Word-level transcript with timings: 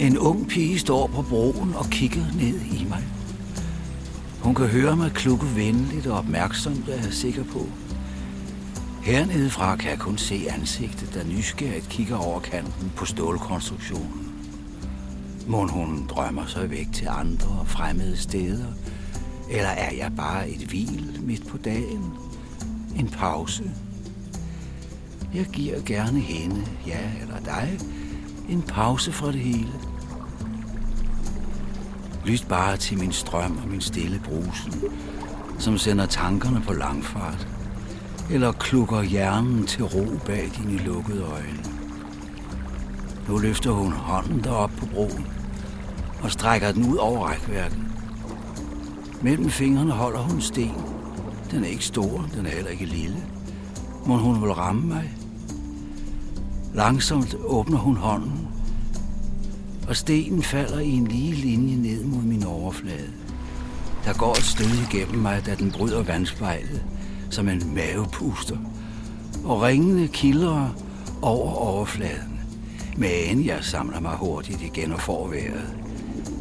En 0.00 0.18
ung 0.18 0.48
pige 0.48 0.78
står 0.78 1.06
på 1.06 1.22
broen 1.22 1.74
og 1.74 1.86
kigger 1.90 2.24
ned 2.34 2.60
i 2.60 2.86
mig. 2.88 3.04
Hun 4.42 4.54
kan 4.54 4.66
høre 4.66 4.96
mig 4.96 5.12
klukke 5.12 5.46
venligt 5.56 6.06
og 6.06 6.18
opmærksomt, 6.18 6.88
er 6.88 6.94
jeg 6.94 7.12
sikker 7.12 7.44
på. 7.44 7.66
Hernede 9.02 9.50
fra 9.50 9.76
kan 9.76 9.90
jeg 9.90 9.98
kun 9.98 10.18
se 10.18 10.46
ansigtet, 10.50 11.14
der 11.14 11.24
nysgerrigt 11.24 11.88
kigger 11.88 12.16
over 12.16 12.40
kanten 12.40 12.92
på 12.96 13.04
stålkonstruktionen. 13.04 14.32
Må 15.46 15.66
hun 15.66 16.06
drømmer 16.06 16.46
sig 16.46 16.70
væk 16.70 16.88
til 16.92 17.08
andre 17.10 17.48
og 17.60 17.66
fremmede 17.66 18.16
steder? 18.16 18.66
Eller 19.50 19.68
er 19.68 19.94
jeg 19.94 20.12
bare 20.16 20.48
et 20.48 20.60
hvil 20.68 21.18
midt 21.22 21.46
på 21.46 21.56
dagen? 21.56 22.12
En 22.96 23.08
pause? 23.08 23.70
Jeg 25.34 25.46
giver 25.52 25.80
gerne 25.86 26.20
hende, 26.20 26.66
ja 26.86 27.00
eller 27.22 27.38
dig, 27.44 27.78
en 28.48 28.62
pause 28.62 29.12
fra 29.12 29.32
det 29.32 29.40
hele. 29.40 29.89
Lyt 32.30 32.46
bare 32.48 32.76
til 32.76 32.98
min 32.98 33.12
strøm 33.12 33.58
og 33.62 33.68
min 33.68 33.80
stille 33.80 34.20
brusen, 34.24 34.74
som 35.58 35.78
sender 35.78 36.06
tankerne 36.06 36.60
på 36.60 36.72
langfart, 36.72 37.48
eller 38.30 38.52
klukker 38.52 39.02
hjernen 39.02 39.66
til 39.66 39.84
ro 39.84 40.06
bag 40.26 40.50
dine 40.56 40.78
lukkede 40.78 41.22
øjne. 41.22 41.64
Nu 43.28 43.38
løfter 43.38 43.70
hun 43.70 43.92
hånden 43.92 44.44
derop 44.44 44.70
på 44.78 44.86
broen 44.86 45.26
og 46.22 46.30
strækker 46.30 46.72
den 46.72 46.92
ud 46.92 46.96
over 46.96 47.28
rækværket. 47.28 47.78
Mellem 49.22 49.50
fingrene 49.50 49.92
holder 49.92 50.20
hun 50.20 50.34
en 50.36 50.42
sten. 50.42 50.74
Den 51.50 51.64
er 51.64 51.68
ikke 51.68 51.84
stor, 51.84 52.28
den 52.34 52.46
er 52.46 52.50
heller 52.50 52.70
ikke 52.70 52.84
lille. 52.84 53.24
Må 54.06 54.16
hun 54.16 54.42
vil 54.42 54.52
ramme 54.52 54.86
mig? 54.86 55.14
Langsomt 56.74 57.34
åbner 57.44 57.78
hun 57.78 57.96
hånden, 57.96 58.48
og 59.90 59.96
stenen 59.96 60.42
falder 60.42 60.78
i 60.78 60.90
en 60.90 61.06
lige 61.06 61.32
linje 61.32 61.76
ned 61.76 62.04
mod 62.04 62.22
min 62.22 62.44
overflade. 62.44 63.10
Der 64.04 64.12
går 64.12 64.32
et 64.32 64.44
stød 64.44 64.70
igennem 64.92 65.22
mig, 65.22 65.46
da 65.46 65.54
den 65.54 65.70
bryder 65.70 66.02
vandspejlet, 66.02 66.82
som 67.30 67.48
en 67.48 67.74
mavepuster, 67.74 68.56
og 69.44 69.62
ringene 69.62 70.08
kilder 70.08 70.76
over 71.22 71.52
overfladen. 71.52 72.40
Men 72.96 73.46
jeg 73.46 73.58
samler 73.60 74.00
mig 74.00 74.16
hurtigt 74.16 74.62
igen 74.62 74.92
og 74.92 75.00
får 75.00 75.28
vejret. 75.28 75.74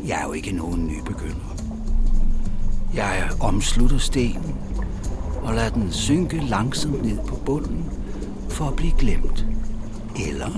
Jeg 0.05 0.21
er 0.21 0.25
jo 0.25 0.33
ikke 0.33 0.51
nogen 0.51 0.87
nybegynder. 0.87 1.55
Jeg 2.93 3.29
omslutter 3.39 3.97
stenen 3.97 4.55
og 5.41 5.53
lader 5.53 5.69
den 5.69 5.91
synke 5.91 6.37
langsomt 6.37 7.05
ned 7.05 7.17
på 7.27 7.35
bunden 7.35 7.85
for 8.49 8.65
at 8.65 8.75
blive 8.75 8.93
glemt. 8.97 9.45
Eller 10.27 10.51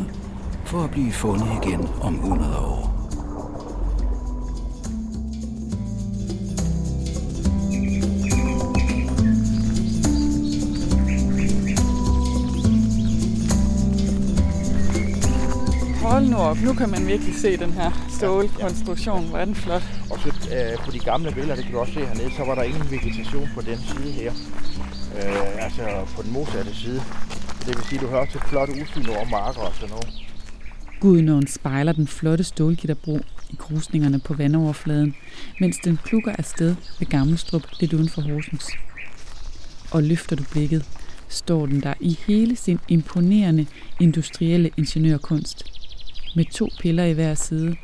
for 0.66 0.84
at 0.84 0.92
blive 0.92 1.12
fundet 1.12 1.48
igen 1.64 1.90
om 2.02 2.16
100 2.16 2.58
år. 2.58 2.92
Hold 16.02 16.26
nu 16.26 16.38
op, 16.38 16.58
nu 16.58 16.74
kan 16.74 16.90
man 16.90 17.08
virkelig 17.08 17.36
se 17.42 17.58
den 17.58 17.72
her 17.72 17.92
stålkonstruktion. 18.10 19.30
Hvor 19.30 19.38
er 19.38 19.46
den 19.46 19.56
flot. 19.56 19.84
Og 20.12 20.20
så 20.20 20.30
øh, 20.30 20.86
på 20.86 20.92
de 20.92 21.00
gamle 21.00 21.32
billeder, 21.32 21.56
det 21.56 21.64
kan 21.64 21.74
du 21.74 21.80
også 21.80 21.94
se 21.94 22.06
hernede, 22.06 22.32
så 22.38 22.44
var 22.46 22.56
der 22.56 22.64
ingen 22.64 22.92
vegetation 22.92 23.50
på 23.56 23.62
den 23.62 23.78
side 23.78 24.12
her. 24.12 24.32
Øh, 25.18 25.66
altså 25.66 25.84
på 26.16 26.22
den 26.22 26.34
modsatte 26.34 26.76
side. 26.76 27.02
Det 27.66 27.78
vil 27.78 27.86
sige, 27.90 28.00
at 28.00 28.06
du 28.06 28.10
har 28.10 28.18
også 28.18 28.38
et 28.38 28.44
flot 28.44 28.70
udsyn 28.70 29.10
over 29.10 29.26
marker 29.26 29.62
og 29.62 29.74
sådan 29.76 29.90
noget. 29.90 30.10
Gudnåen 31.02 31.48
spejler 31.48 31.92
den 31.92 32.08
flotte 32.08 32.44
stålgitterbro 32.44 33.20
i 33.50 33.56
krusningerne 33.60 34.20
på 34.20 34.34
vandoverfladen, 34.34 35.16
mens 35.60 35.78
den 35.78 35.98
plukker 35.98 36.36
afsted 36.38 36.76
ved 37.00 37.08
Gammelstrup 37.08 37.64
lidt 37.80 37.94
uden 37.94 38.10
for 38.10 38.22
Horsens. 38.22 38.70
Og 39.92 40.04
løfter 40.04 40.36
du 40.36 40.44
blikket, 40.52 40.86
står 41.28 41.66
den 41.66 41.82
der 41.82 41.94
i 42.00 42.20
hele 42.28 42.56
sin 42.56 42.80
imponerende 42.88 43.66
industrielle 44.00 44.72
ingeniørkunst. 44.78 45.64
Med 46.36 46.46
to 46.46 46.70
piller 46.80 47.04
i 47.04 47.14
hver 47.14 47.36
side, 47.36 47.76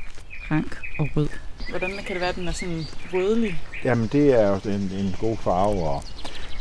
rank 0.52 0.78
og 1.00 1.08
rød. 1.16 1.28
Hvordan 1.70 1.90
kan 1.90 2.14
det 2.14 2.20
være, 2.20 2.30
at 2.30 2.36
den 2.36 2.48
er 2.48 2.52
sådan 2.52 2.86
rødlig? 3.14 3.62
Jamen 3.84 4.10
det 4.12 4.42
er 4.42 4.50
jo 4.50 4.72
en, 4.72 4.92
en 5.06 5.16
god 5.20 5.38
farve, 5.38 5.90
og, 5.90 6.04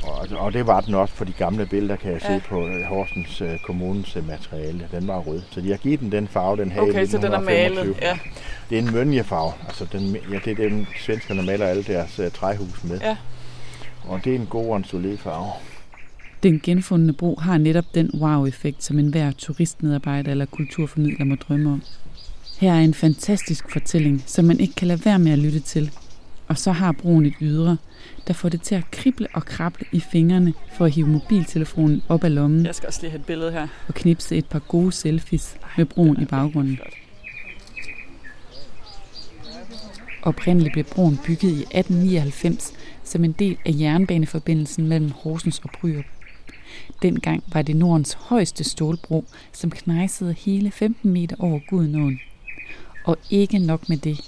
og, 0.06 0.28
og 0.38 0.52
det 0.52 0.66
var 0.66 0.80
den 0.80 0.94
også 0.94 1.14
på 1.14 1.24
de 1.24 1.32
gamle 1.32 1.66
billeder, 1.66 1.96
kan 1.96 2.12
jeg 2.12 2.20
ja. 2.22 2.38
se 2.38 2.42
på 2.48 2.66
øh, 2.66 2.82
Horsens 2.82 3.42
uh, 3.42 3.48
Kommunes 3.64 4.16
uh, 4.16 4.26
materiale. 4.26 4.88
Den 4.92 5.08
var 5.08 5.18
rød. 5.18 5.42
Så 5.50 5.60
de 5.60 5.70
har 5.70 5.76
givet 5.76 6.00
den 6.00 6.12
den 6.12 6.28
farve, 6.28 6.56
den 6.56 6.72
havde 6.72 6.88
Okay, 6.88 7.02
i 7.02 7.06
så 7.06 7.18
den 7.18 7.32
er 7.32 7.40
malet. 7.40 7.96
Ja. 8.02 8.18
Det 8.70 8.78
er 8.78 8.82
en 8.82 8.92
mønjefarve. 8.92 9.52
Altså 9.66 9.86
den, 9.92 10.16
ja, 10.32 10.38
det 10.44 10.58
er 10.58 10.68
den, 10.68 10.86
svenskerne 11.00 11.42
maler 11.42 11.66
alle 11.66 11.82
deres 11.82 12.18
uh, 12.18 12.28
træhus 12.28 12.84
med. 12.84 13.00
Ja. 13.00 13.16
Og 14.04 14.20
det 14.24 14.34
er 14.34 14.38
en 14.38 14.46
god 14.46 14.66
og 14.66 14.76
en 14.76 14.84
solid 14.84 15.16
farve. 15.16 15.52
Den 16.42 16.60
genfundne 16.62 17.12
bro 17.12 17.36
har 17.36 17.58
netop 17.58 17.84
den 17.94 18.10
wow-effekt, 18.14 18.84
som 18.84 18.98
enhver 18.98 19.32
turistmedarbejder 19.38 20.30
eller 20.30 20.46
kulturformidler 20.46 21.24
må 21.24 21.34
drømme 21.34 21.72
om. 21.72 21.82
Her 22.60 22.72
er 22.72 22.80
en 22.80 22.94
fantastisk 22.94 23.70
fortælling, 23.72 24.22
som 24.26 24.44
man 24.44 24.60
ikke 24.60 24.74
kan 24.74 24.88
lade 24.88 25.04
være 25.04 25.18
med 25.18 25.32
at 25.32 25.38
lytte 25.38 25.60
til. 25.60 25.90
Og 26.48 26.58
så 26.58 26.72
har 26.72 26.92
broen 26.92 27.26
et 27.26 27.34
ydre, 27.40 27.76
der 28.26 28.32
får 28.34 28.48
det 28.48 28.62
til 28.62 28.74
at 28.74 28.90
krible 28.90 29.28
og 29.34 29.44
krable 29.44 29.86
i 29.92 30.00
fingrene 30.00 30.54
for 30.76 30.84
at 30.84 30.90
hive 30.92 31.06
mobiltelefonen 31.08 32.02
op 32.08 32.24
af 32.24 32.34
lommen 32.34 32.66
Jeg 32.66 32.74
skal 32.74 32.86
også 32.86 33.00
lige 33.02 33.10
have 33.10 33.20
et 33.20 33.26
billede 33.26 33.52
her. 33.52 33.66
og 33.88 33.94
knipse 33.94 34.36
et 34.36 34.46
par 34.46 34.58
gode 34.58 34.92
selfies 34.92 35.56
med 35.76 35.84
broen 35.86 36.22
i 36.22 36.24
baggrunden. 36.24 36.78
Oprindeligt 40.22 40.72
blev 40.72 40.84
broen 40.84 41.18
bygget 41.26 41.50
i 41.50 41.62
1899 41.62 42.72
som 43.04 43.24
en 43.24 43.32
del 43.32 43.56
af 43.66 43.70
jernbaneforbindelsen 43.80 44.88
mellem 44.88 45.10
Horsens 45.10 45.58
og 45.58 45.70
Bryrup. 45.80 46.04
Dengang 47.02 47.44
var 47.52 47.62
det 47.62 47.76
Nordens 47.76 48.12
højeste 48.20 48.64
stålbro, 48.64 49.24
som 49.52 49.70
knejsede 49.70 50.32
hele 50.38 50.70
15 50.70 51.10
meter 51.12 51.36
over 51.38 51.60
Gudenåen. 51.68 52.20
Og 53.04 53.16
ikke 53.30 53.58
nok 53.58 53.88
med 53.88 53.96
det. 53.96 54.20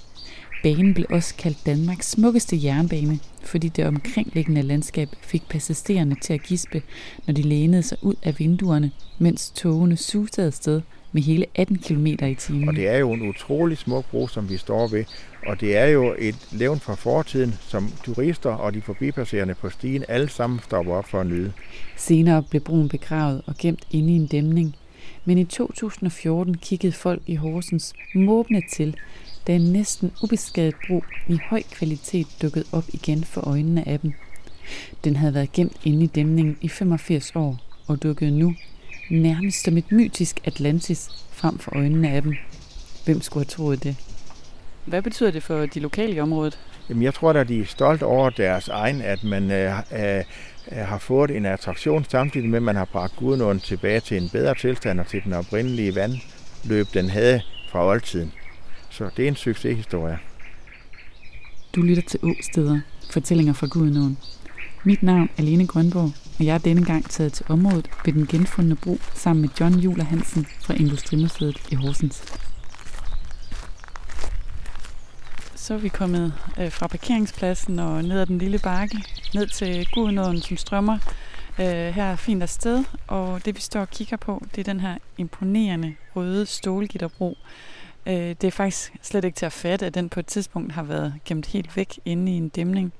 Banen 0.63 0.93
blev 0.93 1.05
også 1.09 1.35
kaldt 1.35 1.65
Danmarks 1.65 2.11
smukkeste 2.11 2.63
jernbane, 2.63 3.19
fordi 3.43 3.69
det 3.69 3.85
omkringliggende 3.85 4.61
landskab 4.61 5.09
fik 5.21 5.43
passagererne 5.49 6.15
til 6.21 6.33
at 6.33 6.43
gispe, 6.43 6.81
når 7.27 7.33
de 7.33 7.41
lænede 7.41 7.83
sig 7.83 7.97
ud 8.01 8.15
af 8.23 8.39
vinduerne, 8.39 8.91
mens 9.19 9.51
togene 9.55 9.97
susede 9.97 10.47
afsted 10.47 10.81
med 11.11 11.21
hele 11.21 11.45
18 11.55 11.77
km 11.77 12.05
i 12.05 12.35
timen. 12.35 12.69
Og 12.69 12.75
det 12.75 12.87
er 12.87 12.97
jo 12.97 13.13
en 13.13 13.29
utrolig 13.29 13.77
smuk 13.77 14.05
bro, 14.11 14.27
som 14.27 14.49
vi 14.49 14.57
står 14.57 14.87
ved. 14.87 15.05
Og 15.47 15.61
det 15.61 15.77
er 15.77 15.85
jo 15.85 16.15
et 16.19 16.35
levn 16.51 16.79
fra 16.79 16.95
fortiden, 16.95 17.55
som 17.59 17.91
turister 18.03 18.49
og 18.49 18.73
de 18.73 18.81
forbipasserende 18.81 19.55
på 19.55 19.69
stien 19.69 20.03
alle 20.07 20.29
sammen 20.29 20.59
stopper 20.59 20.93
op 20.93 21.07
for 21.07 21.19
at 21.19 21.27
nyde. 21.27 21.51
Senere 21.97 22.43
blev 22.49 22.61
broen 22.61 22.89
begravet 22.89 23.41
og 23.45 23.55
gemt 23.57 23.83
inde 23.91 24.13
i 24.13 24.15
en 24.15 24.27
dæmning. 24.27 24.75
Men 25.25 25.37
i 25.37 25.43
2014 25.43 26.57
kiggede 26.57 26.93
folk 26.93 27.21
i 27.27 27.35
Horsens 27.35 27.93
måbne 28.15 28.61
til, 28.71 28.95
da 29.49 29.55
en 29.55 29.73
næsten 29.73 30.11
ubeskadet 30.23 30.75
bro 30.87 31.03
i 31.27 31.39
høj 31.49 31.61
kvalitet 31.71 32.27
dukkede 32.41 32.65
op 32.71 32.83
igen 32.87 33.23
for 33.23 33.41
øjnene 33.47 33.87
af 33.87 33.99
dem. 33.99 34.13
Den 35.03 35.15
havde 35.15 35.33
været 35.33 35.51
gemt 35.51 35.77
inde 35.83 36.03
i 36.03 36.07
dæmningen 36.07 36.57
i 36.61 36.67
85 36.67 37.35
år 37.35 37.57
og 37.87 38.03
dukkede 38.03 38.31
nu 38.31 38.55
nærmest 39.09 39.63
som 39.63 39.77
et 39.77 39.91
mytisk 39.91 40.39
Atlantis 40.43 41.09
frem 41.31 41.57
for 41.57 41.75
øjnene 41.75 42.09
af 42.09 42.21
dem. 42.21 42.35
Hvem 43.05 43.21
skulle 43.21 43.45
have 43.45 43.49
troet 43.49 43.83
det? 43.83 43.95
Hvad 44.85 45.01
betyder 45.01 45.31
det 45.31 45.43
for 45.43 45.65
de 45.65 45.79
lokale 45.79 46.15
i 46.15 46.19
området? 46.19 46.59
Jamen, 46.89 47.03
jeg 47.03 47.13
tror 47.13 47.33
at 47.33 47.47
de 47.47 47.61
er 47.61 47.65
stolte 47.65 48.03
over 48.05 48.29
deres 48.29 48.67
egen, 48.67 49.01
at 49.01 49.23
man 49.23 49.51
øh, 49.51 49.77
øh, 49.91 50.23
har 50.71 50.97
fået 50.97 51.31
en 51.31 51.45
attraktion 51.45 52.05
samtidig 52.09 52.49
med, 52.49 52.57
at 52.57 52.63
man 52.63 52.75
har 52.75 52.85
bragt 52.85 53.15
Gudenåen 53.15 53.59
tilbage 53.59 53.99
til 53.99 54.17
en 54.17 54.29
bedre 54.29 54.55
tilstand 54.55 54.99
og 54.99 55.07
til 55.07 55.23
den 55.23 55.33
oprindelige 55.33 55.95
vandløb, 55.95 56.87
den 56.93 57.09
havde 57.09 57.41
fra 57.71 57.85
oldtiden. 57.85 58.33
Så 58.89 59.09
det 59.17 59.23
er 59.23 59.27
en 59.27 59.35
succeshistorie. 59.35 60.19
Du 61.75 61.81
lytter 61.81 62.03
til 62.03 62.19
Åsteder, 62.23 62.79
fortællinger 63.11 63.53
fra 63.53 63.67
Gudenåen. 63.67 64.17
Mit 64.83 65.03
navn 65.03 65.29
er 65.37 65.41
Lene 65.41 65.67
Grønborg, 65.67 66.11
og 66.39 66.45
jeg 66.45 66.53
er 66.53 66.57
denne 66.57 66.85
gang 66.85 67.09
taget 67.09 67.33
til 67.33 67.45
området 67.49 67.89
ved 68.05 68.13
den 68.13 68.27
genfundne 68.27 68.75
bro 68.75 68.97
sammen 69.13 69.41
med 69.41 69.49
John 69.59 69.73
Juler 69.73 70.03
Hansen 70.03 70.47
fra 70.61 70.73
Industrimuseet 70.73 71.57
i 71.71 71.75
Horsens. 71.75 72.23
Så 75.55 75.73
er 75.73 75.77
vi 75.77 75.87
kommet 75.87 76.33
øh, 76.59 76.71
fra 76.71 76.87
parkeringspladsen 76.87 77.79
og 77.79 78.03
ned 78.03 78.19
ad 78.19 78.25
den 78.25 78.37
lille 78.37 78.59
bakke, 78.59 78.97
ned 79.33 79.47
til 79.47 79.87
Gudenåen, 79.93 80.41
som 80.41 80.57
strømmer 80.57 80.97
øh, 81.59 81.65
her 81.67 82.15
fint 82.15 82.43
afsted. 82.43 82.83
Og 83.07 83.45
det 83.45 83.55
vi 83.55 83.61
står 83.61 83.81
og 83.81 83.89
kigger 83.89 84.17
på, 84.17 84.45
det 84.55 84.67
er 84.67 84.73
den 84.73 84.79
her 84.79 84.97
imponerende 85.17 85.95
røde 86.15 86.45
stålgitterbro. 86.45 87.37
Øh, 88.05 88.13
det 88.13 88.43
er 88.43 88.51
faktisk 88.51 88.93
slet 89.01 89.23
ikke 89.23 89.35
til 89.35 89.45
at 89.45 89.51
fatte, 89.51 89.85
at 89.85 89.93
den 89.93 90.09
på 90.09 90.19
et 90.19 90.25
tidspunkt 90.25 90.71
har 90.71 90.83
været 90.83 91.13
gemt 91.25 91.45
helt 91.45 91.77
væk 91.77 91.99
inde 92.05 92.31
i 92.31 92.35
en 92.35 92.49
dæmning. 92.49 92.93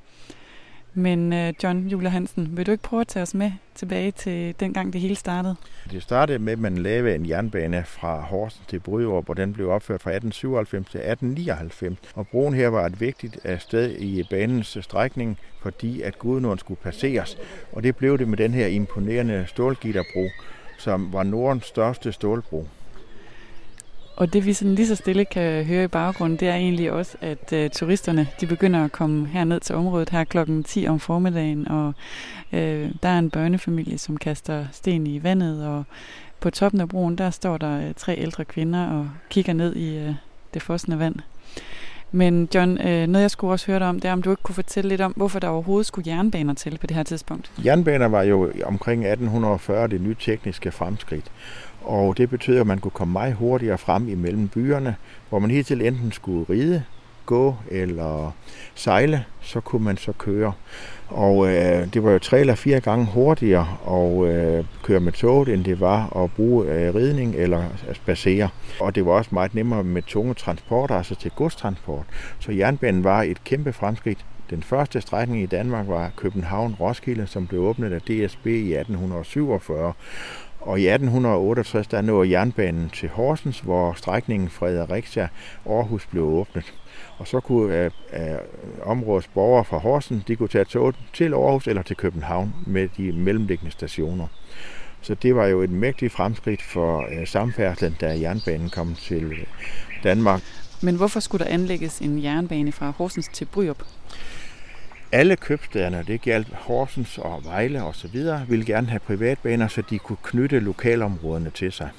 Men 0.94 1.34
øh, 1.34 1.54
John 1.64 1.88
Jule 1.88 2.10
Hansen, 2.10 2.58
vil 2.58 2.66
du 2.66 2.72
ikke 2.72 2.84
prøve 2.84 3.02
at 3.02 3.08
tage 3.08 3.24
os 3.24 3.34
med 3.34 3.52
tilbage 3.76 4.12
til 4.12 4.56
dengang 4.60 4.94
det 4.94 5.02
hele 5.02 5.16
startede? 5.16 5.56
Det 5.92 6.04
startede 6.04 6.40
med, 6.40 6.54
at 6.54 6.60
man 6.60 6.78
lavede 6.78 7.16
en 7.16 7.30
jernbane 7.30 7.84
fra 7.86 8.22
Horsens 8.22 8.68
til 8.68 8.80
Bryderup, 8.80 9.30
og 9.30 9.38
den 9.38 9.54
blev 9.54 9.70
opført 9.70 10.02
fra 10.02 10.12
1897 10.12 10.90
til 10.92 10.98
1899. 10.98 11.98
Og 12.16 12.28
broen 12.28 12.54
her 12.54 12.68
var 12.68 12.86
et 12.86 13.02
vigtigt 13.02 13.40
øh, 13.46 13.60
sted 13.60 13.98
i 14.00 14.24
banens 14.30 14.78
øh, 14.78 14.84
strækning, 14.84 15.38
fordi 15.62 16.02
at 16.02 16.20
Gudnåen 16.20 16.60
skulle 16.60 16.80
passeres. 16.84 17.38
Og 17.72 17.84
det 17.84 17.96
blev 17.96 18.18
det 18.18 18.28
med 18.28 18.38
den 18.38 18.54
her 18.54 18.68
imponerende 18.68 19.46
stålgitterbro, 19.48 20.28
som 20.78 21.14
var 21.14 21.24
Nordens 21.24 21.66
største 21.66 22.12
stålbro. 22.12 22.68
Og 24.20 24.34
det 24.34 24.46
vi 24.46 24.54
sådan 24.54 24.76
lige 24.76 24.88
så 24.88 24.96
stille 24.96 25.26
kan 25.26 25.66
høre 25.66 25.84
i 25.84 25.88
baggrunden, 25.88 26.40
det 26.40 26.48
er 26.48 26.56
egentlig 26.56 26.92
også, 26.92 27.18
at 27.22 27.54
øh, 27.54 27.70
turisterne 27.70 28.28
de 28.42 28.48
begynder 28.48 28.86
at 28.86 28.92
komme 28.92 29.28
herned 29.28 29.60
til 29.60 29.76
området 29.76 30.10
her 30.10 30.24
klokken 30.24 30.64
10 30.64 30.88
om 30.88 31.00
formiddagen, 31.00 31.68
og 31.68 31.94
øh, 32.54 32.92
der 33.04 33.10
er 33.10 33.20
en 33.20 33.30
børnefamilie, 33.30 33.98
som 33.98 34.18
kaster 34.18 34.66
sten 34.72 35.08
i 35.08 35.24
vandet, 35.24 35.68
og 35.68 35.84
på 36.40 36.50
toppen 36.50 36.82
af 36.82 36.90
broen, 36.90 37.16
der 37.16 37.30
står 37.30 37.58
der 37.58 37.88
øh, 37.88 37.94
tre 37.98 38.18
ældre 38.18 38.46
kvinder 38.46 38.88
og 38.88 39.10
kigger 39.30 39.54
ned 39.54 39.76
i 39.76 39.98
øh, 39.98 40.14
det 40.54 40.62
fossende 40.62 41.00
vand. 41.00 41.16
Men 42.12 42.50
John, 42.56 42.82
øh, 42.82 43.08
noget 43.08 43.22
jeg 43.22 43.32
skulle 43.32 43.52
også 43.52 43.68
høre 43.68 43.80
dig 43.80 43.88
om, 43.88 44.00
det 44.00 44.10
er, 44.10 44.14
om 44.14 44.22
du 44.22 44.30
ikke 44.30 44.44
kunne 44.44 44.56
fortælle 44.56 44.90
lidt 44.90 45.02
om, 45.02 45.14
hvorfor 45.16 45.40
der 45.40 45.48
overhovedet 45.48 45.86
skulle 45.86 46.12
jernbaner 46.12 46.54
til 46.54 46.78
på 46.78 46.88
det 46.88 46.96
her 46.98 47.04
tidspunkt. 47.04 47.52
Jernbaner 47.66 48.08
var 48.08 48.24
jo 48.24 48.52
omkring 48.64 49.02
1840 49.02 49.88
det 49.88 50.02
nye 50.02 50.16
tekniske 50.20 50.72
fremskridt. 50.72 51.32
Og 51.82 52.18
det 52.18 52.30
betød, 52.30 52.60
at 52.60 52.68
man 52.68 52.80
kunne 52.80 52.92
komme 52.92 53.12
meget 53.12 53.34
hurtigere 53.34 53.78
frem 53.78 54.10
imellem 54.10 54.48
byerne, 54.48 54.96
hvor 55.30 55.40
man 55.40 55.52
hidtil 55.52 55.82
enten 55.82 56.12
skulle 56.12 56.46
ride, 56.50 56.84
gå 57.26 57.56
eller 57.72 58.32
sejle, 58.76 59.26
så 59.42 59.60
kunne 59.60 59.84
man 59.84 59.98
så 59.98 60.12
køre. 60.12 60.54
Og 61.08 61.48
øh, 61.48 61.94
det 61.94 62.04
var 62.04 62.12
jo 62.12 62.20
tre 62.20 62.40
eller 62.40 62.56
fire 62.56 62.80
gange 62.80 63.06
hurtigere 63.06 63.68
at 63.88 64.30
øh, 64.30 64.66
køre 64.84 65.00
med 65.00 65.12
toget, 65.12 65.50
end 65.50 65.64
det 65.64 65.80
var 65.80 66.24
at 66.24 66.32
bruge 66.32 66.66
øh, 66.66 66.96
ridning 66.96 67.36
eller 67.36 67.64
at 67.88 67.96
spacere. 67.96 68.50
Og 68.80 68.96
det 68.96 69.06
var 69.06 69.12
også 69.12 69.30
meget 69.34 69.56
nemmere 69.56 69.84
med 69.84 70.02
tunge 70.02 70.34
transporter, 70.34 70.96
altså 70.96 71.16
til 71.16 71.32
godstransport. 71.32 72.06
Så 72.40 72.52
jernbanen 72.52 73.04
var 73.04 73.22
et 73.24 73.44
kæmpe 73.44 73.74
fremskridt. 73.74 74.26
Den 74.50 74.64
første 74.64 75.02
strækning 75.02 75.44
i 75.44 75.46
Danmark 75.46 75.88
var 75.88 76.12
København-Roskilde, 76.18 77.26
som 77.26 77.48
blev 77.48 77.62
åbnet 77.62 77.94
af 77.94 78.02
DSB 78.02 78.48
i 78.48 78.74
1847. 78.74 79.94
Og 80.60 80.80
i 80.80 80.88
1868 80.88 81.88
der 81.88 82.02
nåede 82.02 82.32
jernbanen 82.32 82.90
til 82.90 83.10
Horsens, 83.10 83.60
hvor 83.60 83.94
strækningen 83.94 84.50
Fredericia-Aarhus 84.50 86.06
blev 86.12 86.24
åbnet. 86.24 86.74
Og 87.18 87.28
så 87.28 87.40
kunne 87.40 87.76
øh, 87.76 87.92
øh, 88.14 88.38
områdets 88.82 89.28
borgere 89.28 89.66
fra 89.66 89.78
Horsens, 89.78 90.24
de 90.26 90.36
kunne 90.36 90.50
tage 90.50 90.66
toget 90.66 90.96
til 91.14 91.34
Aarhus 91.34 91.68
eller 91.68 91.82
til 91.82 91.96
København 91.96 92.54
med 92.68 92.90
de 92.98 93.12
mellemliggende 93.12 93.72
stationer. 93.72 94.28
Så 95.02 95.16
det 95.16 95.36
var 95.36 95.46
jo 95.46 95.62
et 95.62 95.70
mægtigt 95.70 96.14
fremskridt 96.14 96.62
for 96.62 97.06
øh, 97.12 97.28
samfærdslen, 97.28 97.96
da 98.02 98.20
jernbanen 98.20 98.70
kom 98.70 98.96
til 98.96 99.24
øh, 99.24 99.46
Danmark. 100.04 100.42
Men 100.82 100.96
hvorfor 100.96 101.20
skulle 101.20 101.46
der 101.46 101.52
anlægges 101.52 102.00
en 102.00 102.24
jernbane 102.24 102.72
fra 102.72 102.90
Horsens 102.98 103.28
til 103.28 103.46
Bryrup? 103.46 103.84
Alle 105.12 105.36
købstederne, 105.36 106.04
det 106.08 106.22
galt 106.22 106.48
Horsens 106.54 107.18
og 107.18 107.42
Vejle 107.46 107.84
og 107.84 107.96
så 107.96 108.08
videre, 108.08 108.46
ville 108.48 108.66
gerne 108.66 108.88
have 108.88 109.00
privatbaner, 109.00 109.68
så 109.68 109.84
de 109.90 110.00
kunne 110.00 110.18
knytte 110.24 110.60
lokalområderne 110.60 111.50
til 111.50 111.72
sig. 111.72 111.90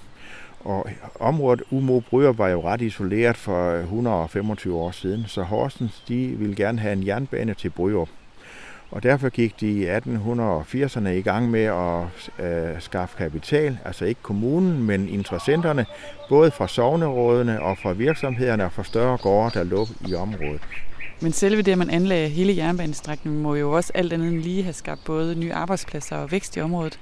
Og 0.61 0.87
området 1.21 1.62
Umo 1.71 2.01
Bryger 2.01 2.33
var 2.33 2.49
jo 2.49 2.61
ret 2.61 2.81
isoleret 2.81 3.37
for 3.37 3.73
125 3.73 4.75
år 4.77 4.91
siden, 4.91 5.25
så 5.27 5.43
Horsens 5.43 6.05
de 6.09 6.27
ville 6.27 6.57
gerne 6.57 6.79
have 6.79 6.93
en 6.93 7.07
jernbane 7.07 7.55
til 7.55 7.71
Bryger. 7.71 8.07
Og 8.91 9.03
derfor 9.03 9.29
gik 9.29 9.61
de 9.61 9.67
i 9.67 9.89
1880'erne 9.89 11.09
i 11.09 11.23
gang 11.23 11.51
med 11.51 11.65
at 11.65 12.45
øh, 12.47 12.81
skaffe 12.81 13.17
kapital, 13.17 13.79
altså 13.85 14.05
ikke 14.05 14.23
kommunen, 14.23 14.83
men 14.83 15.09
interessenterne, 15.09 15.87
både 16.29 16.51
fra 16.51 16.69
sovnerådene 16.69 17.63
og 17.63 17.79
fra 17.79 17.93
virksomhederne 17.93 18.65
og 18.65 18.73
fra 18.73 18.85
større 18.85 19.17
gårde, 19.17 19.59
der 19.59 19.65
lå 19.65 19.87
i 20.09 20.15
området. 20.15 20.61
Men 21.22 21.32
selve 21.32 21.62
det, 21.62 21.72
at 21.72 21.78
man 21.78 21.90
anlagde 21.90 22.28
hele 22.28 22.56
jernbanestrækningen, 22.56 23.43
må 23.43 23.55
jo 23.55 23.72
også 23.72 23.93
alt 23.94 24.12
andet 24.12 24.28
end 24.28 24.43
lige 24.43 24.62
have 24.62 24.72
skabt 24.72 25.05
både 25.05 25.34
nye 25.34 25.52
arbejdspladser 25.52 26.17
og 26.17 26.32
vækst 26.32 26.56
i 26.56 26.61
området. 26.61 26.99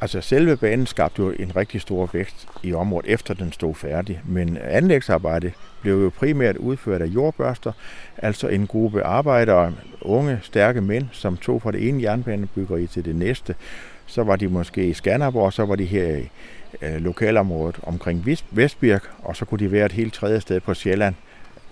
Altså 0.00 0.20
selve 0.20 0.56
banen 0.56 0.86
skabte 0.86 1.22
jo 1.22 1.30
en 1.30 1.56
rigtig 1.56 1.80
stor 1.80 2.10
vækst 2.12 2.48
i 2.62 2.72
området, 2.72 3.10
efter 3.10 3.34
den 3.34 3.52
stod 3.52 3.74
færdig. 3.74 4.20
Men 4.24 4.58
anlægsarbejde 4.64 5.52
blev 5.80 6.02
jo 6.02 6.10
primært 6.18 6.56
udført 6.56 7.02
af 7.02 7.06
jordbørster, 7.06 7.72
altså 8.18 8.48
en 8.48 8.66
gruppe 8.66 9.02
arbejdere, 9.02 9.72
unge, 10.00 10.38
stærke 10.42 10.80
mænd, 10.80 11.06
som 11.12 11.36
tog 11.36 11.62
fra 11.62 11.72
det 11.72 11.88
ene 11.88 12.02
jernbanebyggeri 12.02 12.86
til 12.86 13.04
det 13.04 13.16
næste. 13.16 13.54
Så 14.06 14.22
var 14.22 14.36
de 14.36 14.48
måske 14.48 14.86
i 14.86 14.92
Skanderborg, 14.92 15.52
så 15.52 15.64
var 15.64 15.76
de 15.76 15.84
her 15.84 16.16
i 16.16 16.30
øh, 16.82 16.94
lokalområdet 16.94 17.78
omkring 17.82 18.26
Vestbirk, 18.50 19.10
og 19.22 19.36
så 19.36 19.44
kunne 19.44 19.58
de 19.58 19.72
være 19.72 19.86
et 19.86 19.92
helt 19.92 20.14
tredje 20.14 20.40
sted 20.40 20.60
på 20.60 20.74
Sjælland 20.74 21.14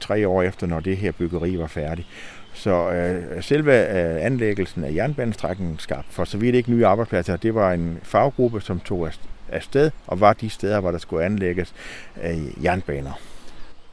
tre 0.00 0.28
år 0.28 0.42
efter, 0.42 0.66
når 0.66 0.80
det 0.80 0.96
her 0.96 1.12
byggeri 1.12 1.58
var 1.58 1.66
færdigt. 1.66 2.08
Så 2.52 2.90
øh, 2.90 3.42
selve 3.42 3.72
øh, 3.72 4.24
anlæggelsen 4.26 4.84
af 4.84 4.94
jernbanestrækningen 4.94 5.78
skabte 5.78 6.12
for 6.12 6.24
så 6.24 6.38
vidt 6.38 6.54
ikke 6.54 6.70
nye 6.70 6.86
arbejdspladser. 6.86 7.36
Det 7.36 7.54
var 7.54 7.72
en 7.72 7.98
faggruppe, 8.02 8.60
som 8.60 8.80
tog 8.80 9.10
afsted 9.48 9.90
og 10.06 10.20
var 10.20 10.32
de 10.32 10.50
steder, 10.50 10.80
hvor 10.80 10.90
der 10.90 10.98
skulle 10.98 11.24
anlægges 11.24 11.74
øh, 12.24 12.64
jernbaner. 12.64 13.29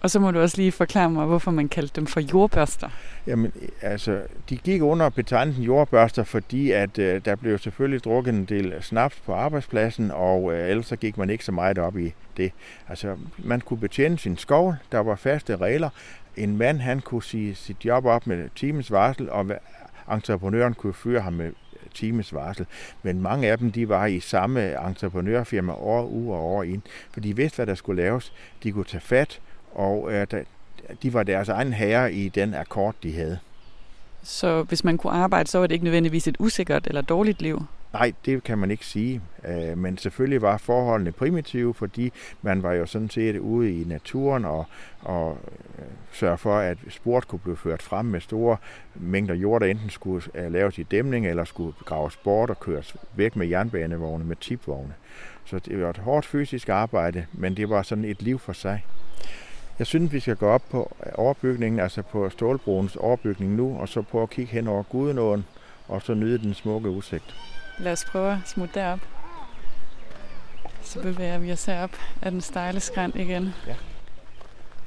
Og 0.01 0.09
så 0.09 0.19
må 0.19 0.31
du 0.31 0.39
også 0.39 0.57
lige 0.57 0.71
forklare 0.71 1.09
mig, 1.09 1.25
hvorfor 1.25 1.51
man 1.51 1.69
kaldte 1.69 1.95
dem 1.95 2.07
for 2.07 2.19
jordbørster. 2.19 2.89
Jamen, 3.27 3.51
altså, 3.81 4.21
de 4.49 4.57
gik 4.57 4.81
under 4.81 5.09
betegnelsen 5.09 5.63
jordbørster, 5.63 6.23
fordi 6.23 6.71
at 6.71 6.99
øh, 6.99 7.21
der 7.25 7.35
blev 7.35 7.57
selvfølgelig 7.57 8.03
drukket 8.03 8.33
en 8.33 8.45
del 8.45 8.73
snaps 8.81 9.15
på 9.25 9.33
arbejdspladsen, 9.33 10.11
og 10.11 10.53
øh, 10.53 10.69
ellers 10.69 10.85
så 10.85 10.95
gik 10.95 11.17
man 11.17 11.29
ikke 11.29 11.45
så 11.45 11.51
meget 11.51 11.77
op 11.77 11.97
i 11.97 12.13
det. 12.37 12.51
Altså, 12.89 13.17
man 13.37 13.61
kunne 13.61 13.79
betjene 13.79 14.19
sin 14.19 14.37
skov, 14.37 14.75
der 14.91 14.99
var 14.99 15.15
faste 15.15 15.55
regler. 15.57 15.89
En 16.35 16.57
mand, 16.57 16.79
han 16.79 16.99
kunne 16.99 17.23
sige 17.23 17.55
sit 17.55 17.85
job 17.85 18.05
op 18.05 18.27
med 18.27 18.49
times 18.55 18.91
varsel, 18.91 19.29
og 19.29 19.45
entreprenøren 20.11 20.73
kunne 20.73 20.93
fyre 20.93 21.21
ham 21.21 21.33
med 21.33 21.51
times 21.93 22.33
varsel. 22.33 22.65
Men 23.03 23.21
mange 23.21 23.51
af 23.51 23.57
dem, 23.57 23.71
de 23.71 23.89
var 23.89 24.05
i 24.05 24.19
samme 24.19 24.87
entreprenørfirma 24.87 25.73
år 25.73 26.05
ud 26.05 26.27
og 26.27 26.45
år 26.45 26.63
ind, 26.63 26.81
for 27.11 27.19
de 27.19 27.35
vidste, 27.35 27.55
hvad 27.55 27.65
der 27.65 27.75
skulle 27.75 28.01
laves. 28.03 28.33
De 28.63 28.71
kunne 28.71 28.85
tage 28.85 29.01
fat, 29.01 29.41
og 29.77 30.13
øh, 30.13 30.27
de 31.03 31.13
var 31.13 31.23
deres 31.23 31.49
egen 31.49 31.73
herre 31.73 32.13
i 32.13 32.29
den 32.29 32.53
akkord, 32.53 32.95
de 33.03 33.13
havde. 33.13 33.39
Så 34.23 34.63
hvis 34.63 34.83
man 34.83 34.97
kunne 34.97 35.13
arbejde, 35.13 35.49
så 35.49 35.59
var 35.59 35.67
det 35.67 35.73
ikke 35.73 35.85
nødvendigvis 35.85 36.27
et 36.27 36.35
usikkert 36.39 36.87
eller 36.87 37.01
dårligt 37.01 37.41
liv? 37.41 37.65
Nej, 37.93 38.13
det 38.25 38.43
kan 38.43 38.57
man 38.57 38.71
ikke 38.71 38.85
sige. 38.85 39.21
Øh, 39.45 39.77
men 39.77 39.97
selvfølgelig 39.97 40.41
var 40.41 40.57
forholdene 40.57 41.11
primitive, 41.11 41.73
fordi 41.73 42.11
man 42.41 42.63
var 42.63 42.73
jo 42.73 42.85
sådan 42.85 43.09
set 43.09 43.37
ude 43.37 43.81
i 43.81 43.83
naturen 43.83 44.45
og, 44.45 44.65
og 45.01 45.37
øh, 45.79 45.85
sørge 46.11 46.37
for, 46.37 46.57
at 46.57 46.77
sport 46.89 47.27
kunne 47.27 47.39
blive 47.39 47.57
ført 47.57 47.81
frem 47.81 48.05
med 48.05 48.21
store 48.21 48.57
mængder 48.95 49.35
jord, 49.35 49.61
der 49.61 49.67
enten 49.67 49.89
skulle 49.89 50.25
øh, 50.35 50.51
laves 50.51 50.77
i 50.77 50.83
dæmning 50.83 51.27
eller 51.27 51.43
skulle 51.43 51.73
graves 51.85 52.17
bort 52.17 52.49
og 52.49 52.59
køres 52.59 52.95
væk 53.15 53.35
med 53.35 53.47
jernbanevogne, 53.47 54.25
med 54.25 54.35
tipvogne. 54.35 54.93
Så 55.45 55.59
det 55.59 55.81
var 55.81 55.89
et 55.89 55.97
hårdt 55.97 56.25
fysisk 56.25 56.69
arbejde, 56.69 57.25
men 57.33 57.57
det 57.57 57.69
var 57.69 57.81
sådan 57.81 58.05
et 58.05 58.21
liv 58.21 58.39
for 58.39 58.53
sig. 58.53 58.83
Jeg 59.79 59.87
synes, 59.87 60.13
vi 60.13 60.19
skal 60.19 60.35
gå 60.35 60.47
op 60.47 60.61
på 60.69 60.95
overbygningen, 61.15 61.79
altså 61.79 62.01
på 62.01 62.29
Stålbroens 62.29 62.95
overbygning 62.95 63.55
nu, 63.55 63.77
og 63.79 63.89
så 63.89 64.01
prøve 64.01 64.23
at 64.23 64.29
kigge 64.29 64.51
hen 64.51 64.67
over 64.67 64.83
Gudenåen, 64.83 65.45
og 65.87 66.01
så 66.01 66.13
nyde 66.13 66.37
den 66.37 66.53
smukke 66.53 66.89
udsigt. 66.89 67.35
Lad 67.79 67.91
os 67.91 68.05
prøve 68.05 68.31
at 68.31 68.39
smutte 68.45 68.79
derop. 68.79 68.99
Så 70.81 71.01
bevæger 71.01 71.37
vi 71.37 71.51
os 71.51 71.65
herop 71.65 71.91
af 72.21 72.31
den 72.31 72.41
stejle 72.41 72.79
skrænt 72.79 73.15
igen. 73.15 73.53
Ja. 73.67 73.75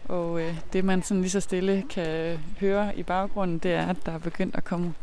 Og 0.09 0.41
øh, 0.41 0.55
det, 0.73 0.85
man 0.85 1.03
sådan 1.03 1.21
lige 1.21 1.31
så 1.31 1.41
stille 1.41 1.83
kan 1.91 2.39
høre 2.61 2.97
i 2.97 3.03
baggrunden, 3.03 3.59
det 3.59 3.73
er, 3.73 3.87
at 3.87 3.97
der 4.07 4.13
er 4.13 4.19
begyndt 4.19 4.55
at 4.55 4.65
komme 4.65 4.95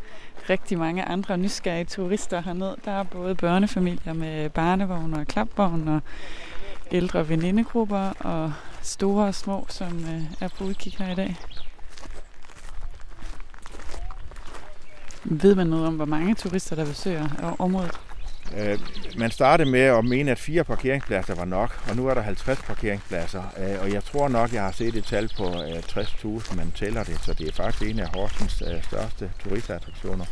rigtig 0.49 0.77
mange 0.77 1.03
andre 1.03 1.37
nysgerrige 1.37 1.85
turister 1.85 2.41
herned. 2.41 2.75
Der 2.85 2.91
er 2.91 3.03
både 3.03 3.35
børnefamilier 3.35 4.13
med 4.13 4.49
barnevogn 4.49 5.13
og 5.13 5.27
klapvogn 5.27 5.87
og 5.87 6.01
ældre 6.91 7.29
venindegrupper 7.29 8.13
og 8.19 8.53
store 8.87 9.27
og 9.27 9.35
små, 9.35 9.65
som 9.69 10.05
øh, 10.05 10.21
er 10.41 10.47
på 10.57 10.63
udkig 10.63 10.95
her 10.97 11.11
i 11.11 11.15
dag. 11.15 11.35
Ved 15.23 15.55
man 15.55 15.67
noget 15.67 15.87
om, 15.87 15.95
hvor 15.95 16.05
mange 16.05 16.35
turister, 16.35 16.75
der 16.75 16.85
besøger 16.85 17.55
området? 17.59 17.99
Øh, 18.57 18.79
man 19.17 19.31
startede 19.31 19.71
med 19.71 19.79
at 19.79 20.05
mene, 20.05 20.31
at 20.31 20.39
fire 20.39 20.63
parkeringspladser 20.63 21.35
var 21.35 21.45
nok, 21.45 21.79
og 21.89 21.95
nu 21.95 22.07
er 22.07 22.13
der 22.13 22.21
50 22.21 22.61
parkeringspladser. 22.61 23.43
Øh, 23.57 23.81
og 23.81 23.91
jeg 23.91 24.03
tror 24.03 24.27
nok, 24.27 24.53
jeg 24.53 24.63
har 24.63 24.71
set 24.71 24.95
et 24.95 25.05
tal 25.05 25.31
på 25.37 25.43
øh, 25.43 25.79
60.000, 25.79 26.55
man 26.55 26.71
tæller 26.71 27.03
det, 27.03 27.19
så 27.21 27.33
det 27.33 27.47
er 27.47 27.51
faktisk 27.51 27.91
en 27.91 27.99
af 27.99 28.07
Horsens 28.15 28.63
øh, 28.67 28.83
største 28.83 29.31
turistattraktioner. 29.43 30.25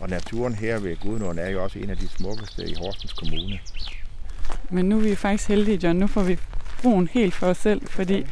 Og 0.00 0.08
naturen 0.08 0.54
her 0.54 0.78
ved 0.78 0.96
Gudnåen 0.96 1.38
er 1.38 1.50
jo 1.50 1.62
også 1.62 1.78
en 1.78 1.90
af 1.90 1.96
de 1.96 2.08
smukkeste 2.08 2.70
i 2.70 2.74
Horsens 2.74 3.12
Kommune. 3.12 3.58
Men 4.70 4.84
nu 4.88 4.96
er 4.96 5.02
vi 5.02 5.14
faktisk 5.14 5.48
heldige, 5.48 5.80
John. 5.82 5.98
Nu 5.98 6.06
får 6.06 6.22
vi 6.22 6.38
broen 6.82 7.08
helt 7.12 7.34
for 7.34 7.46
os 7.46 7.56
selv, 7.56 7.88
fordi 7.88 8.26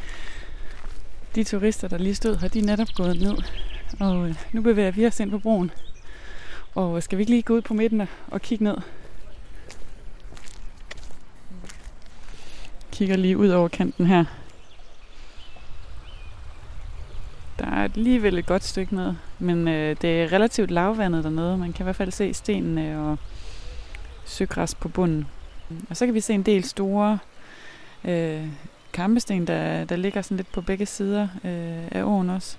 de 1.34 1.44
turister, 1.44 1.88
der 1.88 1.98
lige 1.98 2.14
stod 2.14 2.36
her, 2.36 2.48
de 2.48 2.58
er 2.58 2.64
netop 2.64 2.88
gået 2.96 3.20
ned. 3.20 3.36
Og 4.00 4.28
øh, 4.28 4.34
nu 4.52 4.62
bevæger 4.62 4.90
vi 4.90 5.06
os 5.06 5.20
ind 5.20 5.30
på 5.30 5.38
broen. 5.38 5.70
Og 6.74 7.02
skal 7.02 7.18
vi 7.18 7.22
ikke 7.22 7.30
lige 7.30 7.42
gå 7.42 7.54
ud 7.54 7.62
på 7.62 7.74
midten 7.74 8.08
og 8.28 8.42
kigge 8.42 8.64
ned? 8.64 8.76
Kigger 12.92 13.16
lige 13.16 13.38
ud 13.38 13.48
over 13.48 13.68
kanten 13.68 14.06
her. 14.06 14.24
Der 17.58 17.66
er 17.66 17.84
alligevel 17.84 18.38
et 18.38 18.46
godt 18.46 18.64
stykke 18.64 18.94
ned, 18.94 19.14
men 19.38 19.68
øh, 19.68 19.96
det 20.02 20.22
er 20.22 20.32
relativt 20.32 20.70
lavvandet 20.70 21.24
dernede. 21.24 21.58
Man 21.58 21.72
kan 21.72 21.82
i 21.82 21.84
hvert 21.84 21.96
fald 21.96 22.10
se 22.10 22.34
stenene 22.34 23.02
og 23.02 23.18
søgræs 24.24 24.74
på 24.74 24.88
bunden. 24.88 25.26
Og 25.90 25.96
så 25.96 26.06
kan 26.06 26.14
vi 26.14 26.20
se 26.20 26.34
en 26.34 26.42
del 26.42 26.64
store 26.64 27.18
øh, 28.04 28.46
kampesten, 28.92 29.46
der, 29.46 29.84
der 29.84 29.96
ligger 29.96 30.22
sådan 30.22 30.36
lidt 30.36 30.52
på 30.52 30.60
begge 30.60 30.86
sider 30.86 31.28
øh, 31.44 31.88
af 31.90 32.02
åen 32.02 32.30
også. 32.30 32.56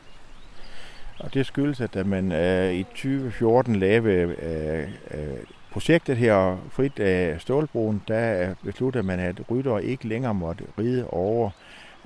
Og 1.20 1.34
det 1.34 1.46
skyldes, 1.46 1.82
at 1.82 1.94
da 1.94 2.04
man 2.04 2.32
øh, 2.32 2.74
i 2.74 2.84
2014 2.84 3.76
lavede 3.76 4.36
øh, 4.42 4.88
øh, 5.12 5.38
projektet 5.72 6.18
her, 6.18 6.58
Frit 6.72 7.00
af 7.00 7.42
Stålbroen, 7.42 8.02
der 8.08 8.50
øh, 8.50 8.56
besluttede 8.64 9.04
man, 9.04 9.20
at 9.20 9.42
rytter 9.52 9.78
ikke 9.78 10.08
længere 10.08 10.34
måtte 10.34 10.64
ride 10.80 11.08
over 11.08 11.50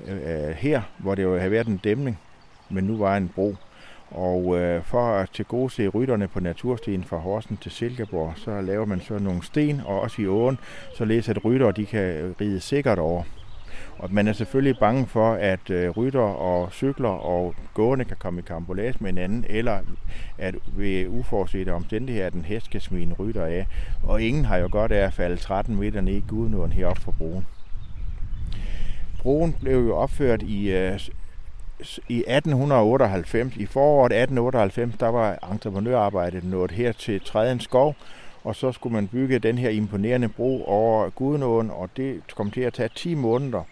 øh, 0.05 0.15
øh, 0.15 0.55
her, 0.55 0.81
hvor 0.97 1.15
det 1.15 1.23
jo 1.23 1.37
havde 1.37 1.51
været 1.51 1.67
en 1.67 1.77
dæmning, 1.77 2.19
men 2.69 2.83
nu 2.83 2.97
var 2.97 3.17
en 3.17 3.31
bro. 3.35 3.55
Og 4.11 4.59
øh, 4.59 4.83
for 4.83 5.07
at 5.07 5.29
tilgodese 5.33 5.87
rytterne 5.87 6.27
på 6.27 6.39
naturstien 6.39 7.03
fra 7.03 7.17
Horsen 7.17 7.57
til 7.57 7.71
Silkeborg, 7.71 8.33
så 8.35 8.61
laver 8.61 8.85
man 8.85 9.01
så 9.01 9.19
nogle 9.19 9.43
sten, 9.43 9.81
og 9.85 10.01
også 10.01 10.21
i 10.21 10.27
åen, 10.27 10.59
så 10.93 11.03
at 11.29 11.45
rytter 11.45 11.71
de 11.71 11.85
kan 11.85 12.35
ride 12.41 12.59
sikkert 12.59 12.99
over. 12.99 13.23
Og 13.97 14.13
man 14.13 14.27
er 14.27 14.33
selvfølgelig 14.33 14.79
bange 14.79 15.07
for, 15.07 15.33
at 15.33 15.69
øh, 15.69 15.89
rytter 15.89 16.19
og 16.19 16.71
cykler 16.71 17.09
og 17.09 17.55
gående 17.73 18.05
kan 18.05 18.17
komme 18.19 18.39
i 18.39 18.43
kambolage 18.47 18.95
med 18.99 19.09
hinanden, 19.09 19.45
eller 19.49 19.79
at 20.37 20.55
ved 20.67 21.07
uforudsete 21.07 21.73
omstændigheder, 21.73 22.27
at 22.27 22.33
en 22.33 22.45
hest 22.45 22.69
kan 22.69 22.81
smide 22.81 23.03
en 23.03 23.13
rytter 23.13 23.45
af. 23.45 23.67
Og 24.03 24.21
ingen 24.21 24.45
har 24.45 24.57
jo 24.57 24.67
godt 24.71 24.91
af 24.91 25.05
at 25.05 25.13
falde 25.13 25.37
13 25.37 25.75
meter 25.75 26.01
ned 26.01 26.13
i 26.13 26.23
Gudnåen 26.27 26.71
heroppe 26.71 27.01
for 27.01 27.11
broen. 27.11 27.45
Broen 29.21 29.55
blev 29.61 29.79
jo 29.79 29.95
opført 29.95 30.41
i, 30.43 30.71
øh, 30.71 30.99
i 32.09 32.23
1898. 32.27 33.57
I 33.57 33.65
foråret 33.65 34.11
1898, 34.11 34.95
der 34.99 35.07
var 35.07 35.51
entreprenørarbejdet 35.51 36.43
nået 36.43 36.71
her 36.71 36.91
til 36.91 37.21
Træden 37.21 37.59
Skov, 37.59 37.95
og 38.43 38.55
så 38.55 38.71
skulle 38.71 38.93
man 38.93 39.07
bygge 39.07 39.39
den 39.39 39.57
her 39.57 39.69
imponerende 39.69 40.27
bro 40.27 40.63
over 40.65 41.09
Gudenåen, 41.09 41.71
og 41.71 41.89
det 41.97 42.21
kom 42.35 42.51
til 42.51 42.61
at 42.61 42.73
tage 42.73 42.89
10 42.95 43.15
måneder 43.15 43.63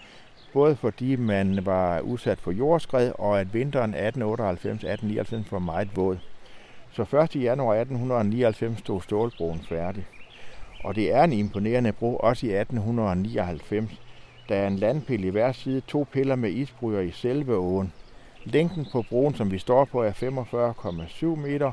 både 0.54 0.76
fordi 0.76 1.16
man 1.16 1.66
var 1.66 2.00
udsat 2.00 2.40
for 2.40 2.52
jordskred, 2.52 3.12
og 3.20 3.40
at 3.40 3.54
vinteren 3.54 3.96
1898-1899 3.96 5.52
var 5.52 5.60
meget 5.60 5.96
våd. 5.96 6.18
Så 6.92 7.02
1. 7.02 7.36
januar 7.36 7.76
1899 7.76 8.80
stod 8.80 9.02
Stålbroen 9.02 9.62
færdig. 9.70 10.06
Og 10.84 10.96
det 10.96 11.14
er 11.14 11.24
en 11.24 11.34
imponerende 11.34 11.92
bro, 11.92 12.16
også 12.16 12.46
i 12.46 12.50
1899. 12.50 13.92
Der 14.50 14.56
er 14.56 14.68
en 14.68 14.76
landpil 14.76 15.24
i 15.24 15.30
hver 15.30 15.52
side, 15.52 15.82
to 15.88 16.08
piller 16.12 16.36
med 16.36 16.52
isbryder 16.52 17.00
i 17.00 17.12
selve 17.12 17.56
åen. 17.56 17.94
Længden 18.46 18.88
på 18.92 19.02
broen, 19.10 19.36
som 19.36 19.52
vi 19.52 19.58
står 19.58 19.86
på, 19.86 20.02
er 20.02 20.12
45,7 20.12 21.26
meter. 21.26 21.72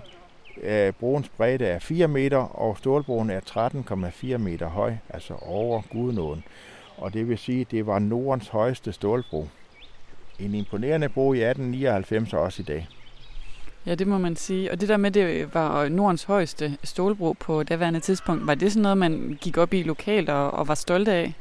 Øh, 0.62 0.92
broens 0.92 1.28
bredde 1.28 1.66
er 1.66 1.78
4 1.78 2.08
meter, 2.08 2.38
og 2.38 2.78
stålbroen 2.78 3.30
er 3.30 3.40
13,4 4.32 4.36
meter 4.36 4.68
høj, 4.68 4.94
altså 5.08 5.34
over 5.34 5.82
Gudenåen. 5.92 6.44
og 6.96 7.12
det 7.12 7.28
vil 7.28 7.38
sige, 7.38 7.60
at 7.60 7.70
det 7.70 7.86
var 7.86 7.98
Nordens 7.98 8.48
højeste 8.48 8.92
stålbro. 8.92 9.48
En 10.38 10.54
imponerende 10.54 11.08
bro 11.08 11.32
i 11.32 11.42
1899 11.42 12.32
og 12.32 12.40
også 12.40 12.62
i 12.62 12.64
dag. 12.64 12.88
Ja, 13.86 13.94
det 13.94 14.06
må 14.06 14.18
man 14.18 14.36
sige. 14.36 14.70
Og 14.70 14.80
det 14.80 14.88
der 14.88 14.96
med, 14.96 15.10
det 15.10 15.54
var 15.54 15.88
Nordens 15.88 16.24
højeste 16.24 16.76
stålbro 16.84 17.32
på 17.32 17.62
daværende 17.62 18.00
tidspunkt, 18.00 18.46
var 18.46 18.54
det 18.54 18.72
sådan 18.72 18.82
noget, 18.82 18.98
man 18.98 19.38
gik 19.40 19.56
op 19.56 19.74
i 19.74 19.82
lokalt 19.82 20.28
og, 20.28 20.50
og 20.50 20.68
var 20.68 20.74
stolt 20.74 21.08
af? 21.08 21.34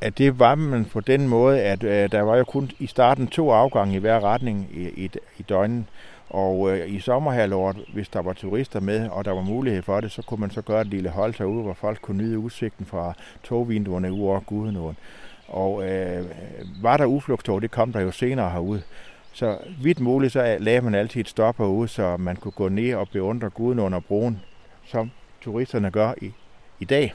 At 0.00 0.18
det 0.18 0.38
var 0.38 0.54
man 0.54 0.84
på 0.84 1.00
den 1.00 1.28
måde, 1.28 1.60
at 1.60 1.84
øh, 1.84 2.12
der 2.12 2.22
var 2.22 2.36
jo 2.36 2.44
kun 2.44 2.70
i 2.78 2.86
starten 2.86 3.26
to 3.26 3.50
afgange 3.50 3.94
i 3.96 3.98
hver 3.98 4.24
retning 4.24 4.68
i, 4.74 5.04
i, 5.04 5.10
i 5.38 5.42
døgnet. 5.42 5.84
Og 6.30 6.70
øh, 6.70 6.90
i 6.90 7.00
sommerhalvåret, 7.00 7.76
hvis 7.92 8.08
der 8.08 8.22
var 8.22 8.32
turister 8.32 8.80
med, 8.80 9.08
og 9.08 9.24
der 9.24 9.30
var 9.30 9.42
mulighed 9.42 9.82
for 9.82 10.00
det, 10.00 10.12
så 10.12 10.22
kunne 10.22 10.40
man 10.40 10.50
så 10.50 10.62
gøre 10.62 10.80
et 10.80 10.86
lille 10.86 11.08
hold 11.10 11.34
herude, 11.38 11.62
hvor 11.62 11.74
folk 11.74 12.00
kunne 12.02 12.16
nyde 12.16 12.38
udsigten 12.38 12.86
fra 12.86 13.14
togvinduerne 13.42 14.12
ud 14.12 14.20
over 14.20 14.40
Gudenåen. 14.40 14.96
Og 15.48 15.88
øh, 15.88 16.24
var 16.82 16.96
der 16.96 17.06
uflugtstog, 17.06 17.62
det 17.62 17.70
kom 17.70 17.92
der 17.92 18.00
jo 18.00 18.10
senere 18.10 18.50
herude. 18.50 18.82
Så 19.32 19.58
vidt 19.82 20.00
muligt, 20.00 20.32
så 20.32 20.56
lagde 20.60 20.80
man 20.80 20.94
altid 20.94 21.20
et 21.20 21.28
stop 21.28 21.58
herude, 21.58 21.88
så 21.88 22.16
man 22.16 22.36
kunne 22.36 22.52
gå 22.52 22.68
ned 22.68 22.94
og 22.94 23.08
beundre 23.08 23.50
Gudenåen 23.50 23.94
og 23.94 24.04
broen, 24.04 24.40
som 24.84 25.10
turisterne 25.40 25.90
gør 25.90 26.12
i, 26.22 26.32
i 26.80 26.84
dag. 26.84 27.14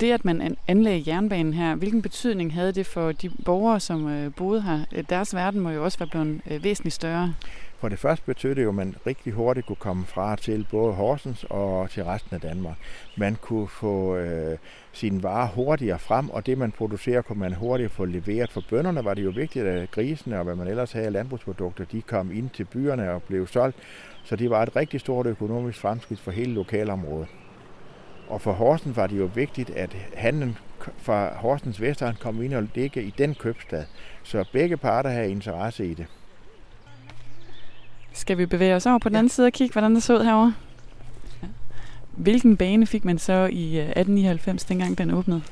Det, 0.00 0.12
at 0.12 0.24
man 0.24 0.56
anlagde 0.68 1.02
jernbanen 1.06 1.54
her, 1.54 1.74
hvilken 1.74 2.02
betydning 2.02 2.54
havde 2.54 2.72
det 2.72 2.86
for 2.86 3.12
de 3.12 3.30
borgere, 3.44 3.80
som 3.80 4.08
øh, 4.08 4.34
boede 4.34 4.62
her? 4.62 4.80
Øh, 4.92 5.04
deres 5.10 5.34
verden 5.34 5.60
må 5.60 5.70
jo 5.70 5.84
også 5.84 5.98
være 5.98 6.08
blevet 6.08 6.40
øh, 6.50 6.64
væsentligt 6.64 6.94
større. 6.94 7.34
For 7.78 7.88
det 7.88 7.98
første 7.98 8.26
betød 8.26 8.54
det 8.54 8.62
jo, 8.62 8.68
at 8.68 8.74
man 8.74 8.94
rigtig 9.06 9.32
hurtigt 9.32 9.66
kunne 9.66 9.76
komme 9.76 10.06
fra 10.06 10.36
til 10.36 10.66
både 10.70 10.92
Horsens 10.92 11.44
og 11.50 11.90
til 11.90 12.04
resten 12.04 12.34
af 12.34 12.40
Danmark. 12.40 12.76
Man 13.16 13.36
kunne 13.40 13.68
få 13.68 14.16
øh, 14.16 14.58
sine 14.92 15.22
varer 15.22 15.48
hurtigere 15.48 15.98
frem, 15.98 16.30
og 16.30 16.46
det 16.46 16.58
man 16.58 16.72
producerer, 16.72 17.22
kunne 17.22 17.38
man 17.38 17.52
hurtigt 17.52 17.92
få 17.92 18.04
leveret. 18.04 18.50
For 18.52 18.62
bønderne 18.70 19.04
var 19.04 19.14
det 19.14 19.24
jo 19.24 19.30
vigtigt, 19.30 19.66
at 19.66 19.90
grisene 19.90 20.38
og 20.38 20.44
hvad 20.44 20.54
man 20.54 20.66
ellers 20.66 20.92
havde 20.92 21.06
af 21.06 21.12
landbrugsprodukter, 21.12 21.84
de 21.84 22.02
kom 22.02 22.32
ind 22.32 22.50
til 22.50 22.64
byerne 22.64 23.10
og 23.12 23.22
blev 23.22 23.46
solgt. 23.46 23.76
Så 24.24 24.36
det 24.36 24.50
var 24.50 24.62
et 24.62 24.76
rigtig 24.76 25.00
stort 25.00 25.26
økonomisk 25.26 25.78
fremskridt 25.78 26.20
for 26.20 26.30
hele 26.30 26.54
lokalområdet. 26.54 27.28
Og 28.28 28.40
for 28.40 28.52
Horsens 28.52 28.96
var 28.96 29.06
det 29.06 29.18
jo 29.18 29.30
vigtigt, 29.34 29.70
at 29.70 29.96
handlen 30.14 30.56
fra 30.98 31.34
Horsens 31.34 31.80
Vestegn 31.80 32.16
kom 32.20 32.42
ind 32.42 32.54
og 32.54 32.68
ligge 32.74 33.02
i 33.02 33.14
den 33.18 33.34
købstad. 33.34 33.84
Så 34.22 34.44
begge 34.52 34.76
parter 34.76 35.10
havde 35.10 35.30
interesse 35.30 35.86
i 35.86 35.94
det. 35.94 36.06
Skal 38.12 38.38
vi 38.38 38.46
bevæge 38.46 38.74
os 38.74 38.86
over 38.86 38.98
på 38.98 39.08
den 39.08 39.16
anden 39.16 39.28
side 39.28 39.46
og 39.46 39.52
kigge, 39.52 39.72
hvordan 39.72 39.94
det 39.94 40.02
så 40.02 40.18
ud 40.18 40.24
herovre? 40.24 40.54
Hvilken 42.12 42.56
bane 42.56 42.86
fik 42.86 43.04
man 43.04 43.18
så 43.18 43.32
i 43.32 43.78
1899, 43.78 44.64
øh, 44.64 44.68
dengang 44.68 44.98
den 44.98 45.10
åbnede? 45.10 45.42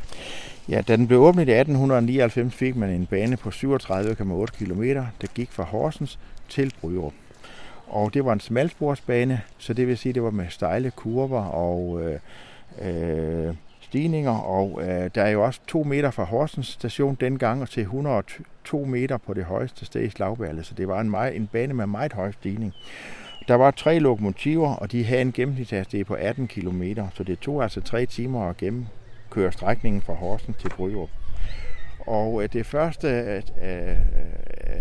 Ja, 0.68 0.82
da 0.88 0.96
den 0.96 1.06
blev 1.06 1.20
åbnet 1.20 1.48
i 1.48 1.52
1899, 1.52 2.54
fik 2.54 2.76
man 2.76 2.90
en 2.90 3.06
bane 3.06 3.36
på 3.36 3.48
37,8 3.48 4.46
km, 4.46 4.82
der 5.20 5.26
gik 5.34 5.52
fra 5.52 5.62
Horsens 5.62 6.18
til 6.48 6.72
Bryrup. 6.80 7.12
Og 7.86 8.14
det 8.14 8.24
var 8.24 8.32
en 8.32 8.40
smalsporsbane, 8.40 9.40
så 9.58 9.72
det 9.72 9.86
vil 9.86 9.98
sige, 9.98 10.10
at 10.10 10.14
det 10.14 10.22
var 10.22 10.30
med 10.30 10.46
stejle 10.48 10.90
kurver 10.90 11.44
og 11.44 12.02
øh, 12.02 12.18
øh, 12.82 13.54
stigninger, 13.80 14.30
og 14.30 14.80
øh, 14.82 15.10
der 15.14 15.22
er 15.22 15.30
jo 15.30 15.44
også 15.44 15.60
to 15.66 15.82
meter 15.82 16.10
fra 16.10 16.24
Horsens 16.24 16.66
station 16.66 17.16
dengang 17.20 17.62
og 17.62 17.68
til 17.68 17.80
102 17.80 18.84
meter 18.84 19.16
på 19.16 19.34
det 19.34 19.44
højeste 19.44 19.86
sted 19.86 20.02
i 20.02 20.10
Slagballe, 20.10 20.64
så 20.64 20.74
det 20.74 20.88
var 20.88 21.00
en, 21.00 21.10
meget, 21.10 21.36
en 21.36 21.46
bane 21.46 21.74
med 21.74 21.86
meget 21.86 22.12
høj 22.12 22.32
stigning. 22.32 22.72
Der 23.48 23.54
var 23.54 23.70
tre 23.70 23.98
lokomotiver, 23.98 24.74
og 24.74 24.92
de 24.92 25.04
havde 25.04 25.22
en 25.22 25.32
gennemsnitshastighed 25.32 26.04
på 26.04 26.14
18 26.14 26.48
km, 26.48 26.82
så 27.14 27.24
det 27.24 27.38
tog 27.38 27.62
altså 27.62 27.80
tre 27.80 28.06
timer 28.06 28.48
at 28.48 28.56
gennemkøre 28.56 29.52
strækningen 29.52 30.02
fra 30.02 30.14
Horsens 30.14 30.56
til 30.56 30.68
Bryrup. 30.68 31.08
Og 32.06 32.42
øh, 32.42 32.48
det 32.52 32.66
første, 32.66 33.08
at, 33.08 33.52
øh, 33.62 33.96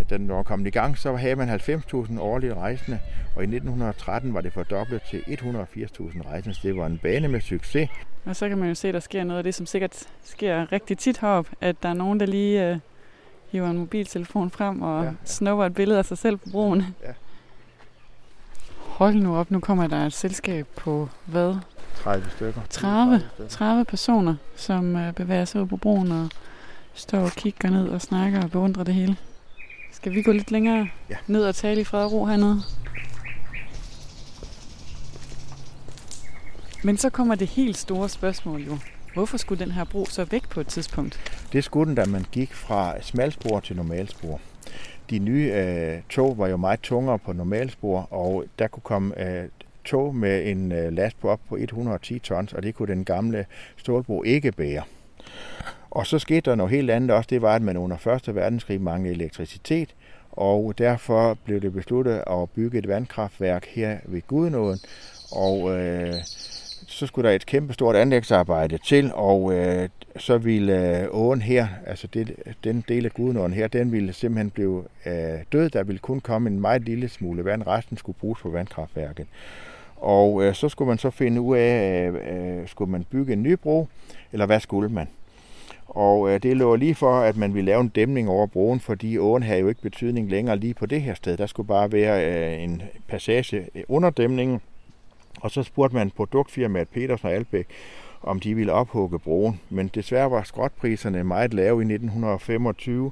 da 0.10 0.18
den 0.18 0.30
var 0.30 0.44
kommet 0.44 0.68
i 0.68 0.70
gang, 0.70 0.98
så 0.98 1.16
havde 1.16 1.36
man 1.36 1.50
90.000 1.50 2.20
årlige 2.20 2.54
rejsende, 2.54 3.00
og 3.36 3.42
i 3.42 3.46
1913 3.46 4.34
var 4.34 4.42
det 4.42 4.54
fordoblet 4.54 5.02
til 5.10 5.24
180.000 5.28 6.30
rejsende. 6.30 6.56
Så 6.56 6.60
det 6.64 6.78
var 6.78 6.86
en 6.86 6.98
bane 6.98 7.28
med 7.28 7.42
succes. 7.42 7.90
Og 8.26 8.36
så 8.36 8.50
kan 8.50 8.58
man 8.58 8.68
jo 8.70 8.76
se, 8.76 8.88
at 8.88 8.94
der 8.94 9.00
sker 9.00 9.24
noget 9.24 9.38
af 9.38 9.44
det, 9.44 9.56
som 9.56 9.66
sikkert 9.66 10.04
sker 10.24 10.72
rigtig 10.72 10.98
tit 10.98 11.18
heroppe, 11.18 11.52
at 11.62 11.76
der 11.84 11.90
er 11.90 11.94
nogen, 11.94 12.20
der 12.20 12.26
lige 12.26 12.70
øh, 12.70 12.78
hiver 13.52 13.70
en 13.70 13.78
mobiltelefon 13.78 14.52
frem 14.52 14.82
og 14.82 15.04
ja, 15.04 15.10
ja. 15.10 15.16
snupper 15.26 15.66
et 15.66 15.74
billede 15.74 16.00
af 16.00 16.06
sig 16.06 16.18
selv 16.18 16.38
på 16.38 16.50
broen. 16.52 16.84
Ja. 17.04 17.12
Hold 19.00 19.16
nu 19.16 19.38
op, 19.38 19.52
nu 19.52 19.60
kommer 19.60 19.88
der 19.88 20.06
et 20.06 20.14
selskab 20.14 20.68
på 20.76 21.10
hvad? 21.26 21.56
30 21.96 22.26
stykker. 22.30 22.62
30, 22.70 23.22
30 23.50 23.86
personer, 23.86 24.36
som 24.56 24.96
øh, 24.96 25.14
bevæger 25.14 25.46
sig 25.46 25.62
ud 25.62 25.68
på 25.68 25.78
broen 25.78 26.12
og 26.12 26.30
står 26.96 27.20
og 27.20 27.32
kigger 27.32 27.70
ned 27.70 27.88
og 27.88 28.02
snakker 28.02 28.44
og 28.44 28.52
beundrer 28.52 28.84
det 28.84 28.94
hele. 28.94 29.16
Skal 29.92 30.12
vi 30.12 30.22
gå 30.22 30.32
lidt 30.32 30.52
længere 30.52 30.88
ja. 31.10 31.16
ned 31.28 31.44
og 31.44 31.56
tale 31.56 31.82
i 31.82 31.84
fred 31.84 32.04
og 32.04 32.12
ro 32.12 32.26
hernede? 32.26 32.62
Men 36.84 36.98
så 36.98 37.10
kommer 37.10 37.36
det 37.36 37.48
helt 37.48 37.78
store 37.78 38.10
spørgsmål 38.10 38.62
jo. 38.62 38.78
Hvorfor 39.14 39.38
skulle 39.38 39.66
den 39.66 39.72
her 39.72 39.84
bro 39.84 40.06
så 40.06 40.26
væk 40.26 40.50
på 40.50 40.60
et 40.60 40.68
tidspunkt? 40.68 41.48
Det 41.54 41.64
skulle 41.64 41.88
den, 41.88 41.96
da 41.96 42.06
man 42.06 42.26
gik 42.32 42.54
fra 42.54 43.02
smalspor 43.02 43.60
til 43.60 43.76
normalspor. 43.76 44.42
De 45.10 45.20
nye 45.20 45.52
øh, 45.54 46.02
tog 46.10 46.38
var 46.38 46.48
jo 46.48 46.58
meget 46.58 46.80
tungere 46.80 47.20
på 47.20 47.34
normalspor, 47.34 48.14
og 48.14 48.46
der 48.60 48.68
kunne 48.68 48.84
komme 48.84 49.22
øh, 49.22 49.50
tog 49.86 50.16
med 50.16 50.52
en 50.52 50.72
øh, 50.72 50.94
last 50.94 51.20
på 51.20 51.30
op 51.30 51.40
på 51.50 51.58
110 51.58 52.20
tons, 52.20 52.54
og 52.54 52.64
det 52.64 52.76
kunne 52.76 52.94
den 52.96 53.06
gamle 53.06 53.46
stålbro 53.78 54.24
ikke 54.24 54.52
bære. 54.52 54.84
Og 55.96 56.08
så 56.08 56.20
skete 56.20 56.50
der 56.50 56.56
noget 56.56 56.72
helt 56.72 56.92
andet 56.92 57.12
også, 57.12 57.28
det 57.30 57.42
var, 57.42 57.56
at 57.56 57.62
man 57.62 57.78
under 57.78 58.08
1. 58.28 58.36
verdenskrig 58.36 58.82
manglede 58.82 59.16
elektricitet, 59.16 59.96
og 60.32 60.74
derfor 60.78 61.38
blev 61.46 61.62
det 61.62 61.74
besluttet 61.74 62.24
at 62.28 62.50
bygge 62.56 62.78
et 62.78 62.88
vandkraftværk 62.88 63.66
her 63.66 63.98
ved 64.06 64.22
Gudenåen, 64.28 64.80
Og 65.32 65.80
øh, 65.80 66.14
så 66.88 67.08
skulle 67.08 67.30
der 67.30 67.36
et 67.36 67.46
kæmpestort 67.46 67.96
anlægsarbejde 67.96 68.78
til, 68.78 69.12
og 69.14 69.54
øh, 69.54 69.90
så 70.18 70.38
ville 70.38 71.00
øh, 71.02 71.08
åen 71.12 71.42
her, 71.42 71.68
altså 71.86 72.08
det, 72.08 72.36
den 72.64 72.86
del 72.88 73.06
af 73.06 73.12
Gudenåen 73.12 73.54
her, 73.54 73.68
den 73.68 73.92
ville 73.92 74.14
simpelthen 74.14 74.50
blive 74.50 74.84
øh, 75.06 75.40
død. 75.52 75.70
Der 75.70 75.84
ville 75.84 76.00
kun 76.00 76.20
komme 76.20 76.50
en 76.50 76.60
meget 76.60 76.82
lille 76.82 77.10
smule 77.10 77.46
vand. 77.46 77.68
Resten 77.68 77.98
skulle 77.98 78.18
bruges 78.20 78.40
på 78.42 78.50
vandkraftværket. 78.50 79.28
Og 79.96 80.44
øh, 80.44 80.54
så 80.54 80.70
skulle 80.70 80.88
man 80.88 80.98
så 80.98 81.10
finde 81.10 81.42
ud 81.42 81.58
af, 81.58 82.10
øh, 82.10 82.60
øh 82.60 82.68
skulle 82.68 82.92
man 82.92 83.06
bygge 83.12 83.34
en 83.34 83.44
ny 83.44 83.54
bro, 83.54 83.88
eller 84.32 84.46
hvad 84.46 84.60
skulle 84.60 84.90
man? 84.90 85.08
Og 85.96 86.30
øh, 86.30 86.44
det 86.44 86.58
lå 86.58 86.76
lige 86.76 86.96
for, 86.96 87.20
at 87.20 87.38
man 87.38 87.54
ville 87.54 87.66
lave 87.66 87.82
en 87.82 87.88
dæmning 87.88 88.30
over 88.30 88.48
broen, 88.48 88.80
fordi 88.80 89.18
åen 89.18 89.44
havde 89.44 89.60
jo 89.60 89.68
ikke 89.68 89.82
betydning 89.82 90.30
længere 90.30 90.58
lige 90.58 90.74
på 90.74 90.86
det 90.86 91.02
her 91.02 91.14
sted. 91.14 91.38
Der 91.38 91.46
skulle 91.46 91.68
bare 91.68 91.92
være 91.92 92.26
øh, 92.26 92.64
en 92.64 92.82
passage 93.08 93.66
under 93.88 94.10
dæmningen. 94.10 94.62
Og 95.42 95.52
så 95.52 95.64
spurgte 95.64 95.96
man 95.96 96.12
produktfirmaet 96.12 96.88
Petersen 96.90 97.28
og 97.28 97.34
Albæk, 97.34 97.68
om 98.24 98.40
de 98.40 98.56
ville 98.56 98.74
ophugge 98.74 99.20
broen. 99.20 99.60
Men 99.70 99.88
desværre 99.88 100.32
var 100.32 100.44
skrotpriserne 100.44 101.24
meget 101.24 101.54
lave 101.54 101.82
i 101.82 101.86
1925, 101.86 103.12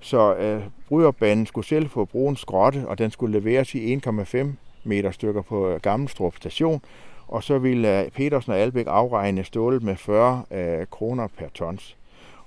så 0.00 0.34
øh, 0.34 0.62
Bryderbanen 0.88 1.46
skulle 1.46 1.66
selv 1.66 1.88
få 1.88 2.04
broen 2.04 2.36
skrotte, 2.36 2.84
og 2.88 2.98
den 2.98 3.10
skulle 3.10 3.40
leveres 3.40 3.74
i 3.74 3.96
1,5 3.96 4.46
meter 4.84 5.10
stykker 5.10 5.42
på 5.42 5.68
øh, 5.68 5.80
Gammelstrup 5.80 6.36
station, 6.36 6.82
og 7.28 7.42
så 7.42 7.58
ville 7.58 8.00
øh, 8.04 8.10
Petersen 8.10 8.52
og 8.52 8.58
Albæk 8.58 8.86
afregne 8.88 9.44
stålet 9.44 9.82
med 9.82 9.96
40 9.96 10.42
øh, 10.50 10.86
kroner 10.90 11.26
per 11.38 11.48
tons. 11.54 11.96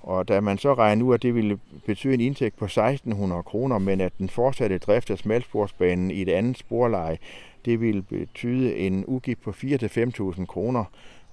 Og 0.06 0.28
da 0.28 0.40
man 0.40 0.58
så 0.58 0.74
regnede 0.74 1.04
ud, 1.04 1.14
at 1.14 1.22
det 1.22 1.34
ville 1.34 1.58
betyde 1.86 2.14
en 2.14 2.20
indtægt 2.20 2.56
på 2.56 2.64
1600 2.64 3.42
kroner, 3.42 3.78
men 3.78 4.00
at 4.00 4.12
den 4.18 4.28
fortsatte 4.28 4.78
drift 4.78 5.10
af 5.10 5.18
smalsporsbanen 5.18 6.10
i 6.10 6.22
et 6.22 6.28
andet 6.28 6.58
sporleje, 6.58 7.18
det 7.64 7.80
ville 7.80 8.02
betyde 8.02 8.76
en 8.76 9.04
udgift 9.04 9.42
på 9.42 9.50
4-5.000 9.50 10.44
kroner, 10.44 10.84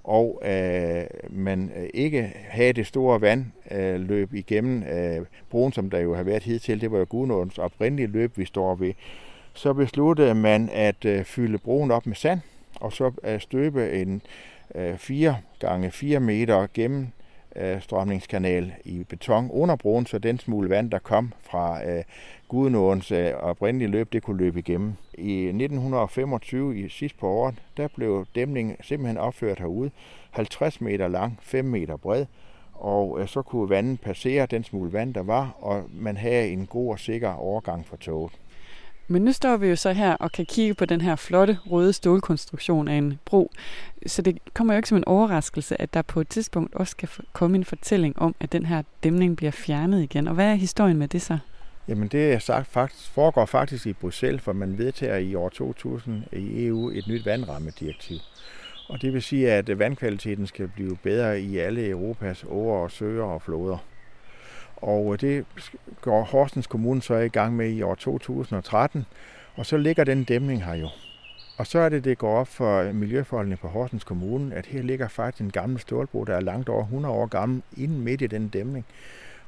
og 0.03 0.41
øh, 0.45 1.03
man 1.29 1.71
øh, 1.77 1.89
ikke 1.93 2.31
havde 2.35 2.73
det 2.73 2.87
store 2.87 3.21
vandløb 3.21 4.33
øh, 4.33 4.39
igennem 4.39 4.83
øh, 4.83 5.25
broen, 5.49 5.73
som 5.73 5.89
der 5.89 5.99
jo 5.99 6.15
har 6.15 6.23
været 6.23 6.43
hidtil. 6.43 6.81
Det 6.81 6.91
var 6.91 6.97
jo 6.97 7.05
Gudnåens 7.09 7.57
oprindelige 7.57 8.07
løb, 8.07 8.37
vi 8.37 8.45
står 8.45 8.75
ved. 8.75 8.93
Så 9.53 9.73
besluttede 9.73 10.35
man 10.35 10.69
at 10.73 11.05
øh, 11.05 11.23
fylde 11.23 11.57
broen 11.57 11.91
op 11.91 12.05
med 12.05 12.15
sand, 12.15 12.39
og 12.75 12.93
så 12.93 13.11
øh, 13.23 13.39
støbe 13.39 13.91
en 13.91 14.21
øh, 14.75 14.97
4 14.97 15.37
gange 15.59 15.91
4 15.91 16.19
meter 16.19 16.67
gennem 16.73 17.07
øh, 17.55 17.81
strømningskanal 17.81 18.73
i 18.85 19.03
beton 19.03 19.49
under 19.51 19.75
broen, 19.75 20.05
så 20.05 20.17
den 20.19 20.39
smule 20.39 20.69
vand, 20.69 20.91
der 20.91 20.99
kom 20.99 21.33
fra 21.41 21.85
øh, 21.85 22.03
Gudenåens 22.47 23.11
øh, 23.11 23.33
oprindelige 23.33 23.91
løb, 23.91 24.13
det 24.13 24.23
kunne 24.23 24.37
løbe 24.37 24.59
igennem. 24.59 24.93
I 25.17 25.43
1925, 25.45 26.79
i 26.79 26.89
sidst 26.89 27.17
på 27.17 27.27
året, 27.27 27.55
der 27.77 27.87
blev 27.95 28.25
dæmningen 28.35 28.75
simpelthen 28.81 29.17
opført 29.17 29.59
herude, 29.59 29.91
50 30.31 30.81
meter 30.81 31.07
lang, 31.07 31.39
5 31.41 31.65
meter 31.65 31.97
bred, 31.97 32.25
og 32.73 33.17
øh, 33.21 33.27
så 33.27 33.41
kunne 33.41 33.69
vandet 33.69 34.01
passere 34.01 34.45
den 34.45 34.63
smule 34.63 34.93
vand, 34.93 35.13
der 35.13 35.23
var, 35.23 35.55
og 35.59 35.83
man 35.93 36.17
havde 36.17 36.49
en 36.49 36.65
god 36.65 36.91
og 36.91 36.99
sikker 36.99 37.33
overgang 37.33 37.85
for 37.85 37.95
toget. 37.95 38.31
Men 39.07 39.21
nu 39.21 39.31
står 39.31 39.57
vi 39.57 39.67
jo 39.67 39.75
så 39.75 39.91
her 39.91 40.13
og 40.13 40.31
kan 40.31 40.45
kigge 40.45 40.73
på 40.73 40.85
den 40.85 41.01
her 41.01 41.15
flotte 41.15 41.57
røde 41.65 41.93
stålkonstruktion 41.93 42.87
af 42.87 42.95
en 42.95 43.19
bro. 43.25 43.51
Så 44.07 44.21
det 44.21 44.37
kommer 44.53 44.73
jo 44.73 44.77
ikke 44.77 44.89
som 44.89 44.97
en 44.97 45.07
overraskelse, 45.07 45.81
at 45.81 45.93
der 45.93 46.01
på 46.01 46.21
et 46.21 46.27
tidspunkt 46.27 46.75
også 46.75 46.91
skal 46.91 47.09
komme 47.33 47.57
en 47.57 47.65
fortælling 47.65 48.19
om, 48.19 48.35
at 48.39 48.51
den 48.51 48.65
her 48.65 48.83
dæmning 49.03 49.37
bliver 49.37 49.51
fjernet 49.51 50.03
igen. 50.03 50.27
Og 50.27 50.33
hvad 50.33 50.45
er 50.45 50.55
historien 50.55 50.97
med 50.97 51.07
det 51.07 51.21
så? 51.21 51.37
Jamen 51.87 52.07
det 52.07 52.33
er 52.33 52.39
sagt, 52.39 52.67
faktisk, 52.67 53.09
foregår 53.09 53.45
faktisk 53.45 53.87
i 53.87 53.93
Bruxelles, 53.93 54.41
for 54.41 54.53
man 54.53 54.77
vedtager 54.77 55.17
i 55.17 55.35
år 55.35 55.49
2000 55.49 56.23
i 56.31 56.65
EU 56.65 56.89
et 56.89 57.07
nyt 57.07 57.25
vandrammedirektiv. 57.25 58.17
Og 58.89 59.01
det 59.01 59.13
vil 59.13 59.21
sige, 59.21 59.51
at 59.51 59.79
vandkvaliteten 59.79 60.47
skal 60.47 60.67
blive 60.67 60.97
bedre 61.03 61.41
i 61.41 61.57
alle 61.57 61.89
Europas 61.89 62.45
åer 62.49 62.77
og 62.77 62.91
søer 62.91 63.23
og 63.23 63.41
floder. 63.41 63.77
Og 64.83 65.13
øh, 65.13 65.21
det 65.21 65.45
går 66.01 66.23
Horsens 66.23 66.67
Kommune 66.67 67.01
så 67.01 67.15
i 67.15 67.27
gang 67.27 67.55
med 67.55 67.71
i 67.71 67.81
år 67.81 67.95
2013, 67.95 69.05
og 69.55 69.65
så 69.65 69.77
ligger 69.77 70.03
den 70.03 70.23
dæmning 70.23 70.65
her 70.65 70.73
jo. 70.73 70.89
Og 71.57 71.67
så 71.67 71.79
er 71.79 71.89
det, 71.89 72.03
det 72.03 72.17
går 72.17 72.37
op 72.37 72.47
for 72.47 72.91
Miljøforholdene 72.91 73.57
på 73.57 73.67
Horsens 73.67 74.03
Kommune, 74.03 74.55
at 74.55 74.65
her 74.65 74.81
ligger 74.81 75.07
faktisk 75.07 75.41
en 75.41 75.51
gammel 75.51 75.79
stålbro, 75.79 76.23
der 76.23 76.35
er 76.35 76.39
langt 76.39 76.69
over 76.69 76.83
100 76.83 77.15
år 77.15 77.25
gammel, 77.25 77.61
inden 77.77 78.01
midt 78.01 78.21
i 78.21 78.27
den 78.27 78.47
dæmning. 78.47 78.85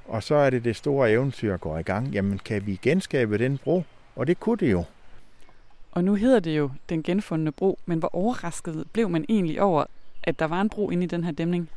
Og 0.05 0.23
så 0.23 0.36
er 0.36 0.49
det 0.49 0.63
det 0.63 0.75
store 0.75 1.12
eventyr 1.12 1.57
går 1.57 1.77
i 1.77 1.81
gang. 1.81 2.07
Jamen, 2.07 2.39
kan 2.39 2.65
vi 2.65 2.79
genskabe 2.81 3.38
den 3.38 3.57
bro? 3.57 3.83
Og 4.15 4.27
det 4.27 4.39
kunne 4.39 4.57
det 4.57 4.71
jo. 4.71 4.83
Og 5.91 6.03
nu 6.03 6.15
hedder 6.15 6.39
det 6.39 6.57
jo 6.57 6.71
den 6.89 7.03
genfundne 7.03 7.51
bro, 7.51 7.79
men 7.86 7.99
hvor 7.99 8.15
overrasket 8.15 8.86
blev 8.93 9.09
man 9.09 9.25
egentlig 9.29 9.62
over, 9.62 9.86
at 10.23 10.39
der 10.39 10.45
var 10.45 10.62
en 10.62 10.69
bro 10.69 10.89
inde 10.89 11.03
i 11.03 11.07
den 11.07 11.23
her 11.23 11.31
dæmning? 11.31 11.69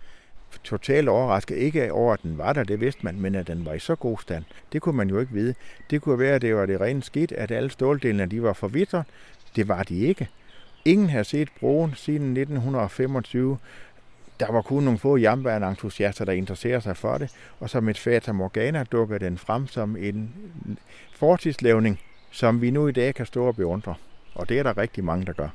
Totalt 0.65 1.09
overrasket. 1.09 1.57
Ikke 1.57 1.93
over, 1.93 2.13
at 2.13 2.23
den 2.23 2.39
var 2.39 2.53
der, 2.53 2.65
det 2.65 2.81
vidste 2.81 3.05
man, 3.05 3.21
men 3.21 3.35
at 3.35 3.47
den 3.47 3.65
var 3.65 3.73
i 3.73 3.79
så 3.79 3.95
god 3.95 4.19
stand, 4.19 4.45
det 4.73 4.83
kunne 4.83 4.97
man 4.97 5.09
jo 5.09 5.19
ikke 5.19 5.33
vide. 5.33 5.55
Det 5.91 6.03
kunne 6.03 6.19
være, 6.19 6.35
at 6.35 6.43
det 6.43 6.55
var 6.55 6.67
det 6.67 6.81
rene 6.81 7.03
skidt, 7.03 7.33
at 7.33 7.51
alle 7.51 7.71
ståldelene 7.71 8.27
de 8.27 8.43
var 8.43 8.53
forvitret. 8.53 9.05
Det 9.57 9.69
var 9.69 9.83
de 9.83 9.99
ikke. 9.99 10.29
Ingen 10.85 11.11
har 11.11 11.23
set 11.23 11.49
broen 11.61 11.95
siden 11.97 12.37
1925. 12.37 13.59
Der 14.41 14.53
var 14.53 14.63
kun 14.63 14.83
nogle 14.83 14.99
få 14.99 15.17
jernbaneentusiaster, 15.17 16.25
der 16.25 16.33
interesserede 16.33 16.81
sig 16.81 16.97
for 16.97 17.19
det, 17.19 17.31
og 17.61 17.71
som 17.71 17.89
et 17.89 17.99
fata 17.99 18.33
morgana 18.33 18.85
dukkede 18.85 19.25
den 19.25 19.39
frem 19.39 19.67
som 19.67 19.97
en 19.97 20.35
fortidslevning, 21.13 22.01
som 22.31 22.61
vi 22.61 22.71
nu 22.71 22.89
i 22.89 22.93
dag 22.93 23.15
kan 23.15 23.27
stå 23.27 23.45
og 23.45 23.57
beundre. 23.57 23.95
Og 24.35 24.49
det 24.49 24.59
er 24.59 24.63
der 24.63 24.79
rigtig 24.79 25.05
mange, 25.05 25.27
der 25.27 25.33
gør. 25.33 25.49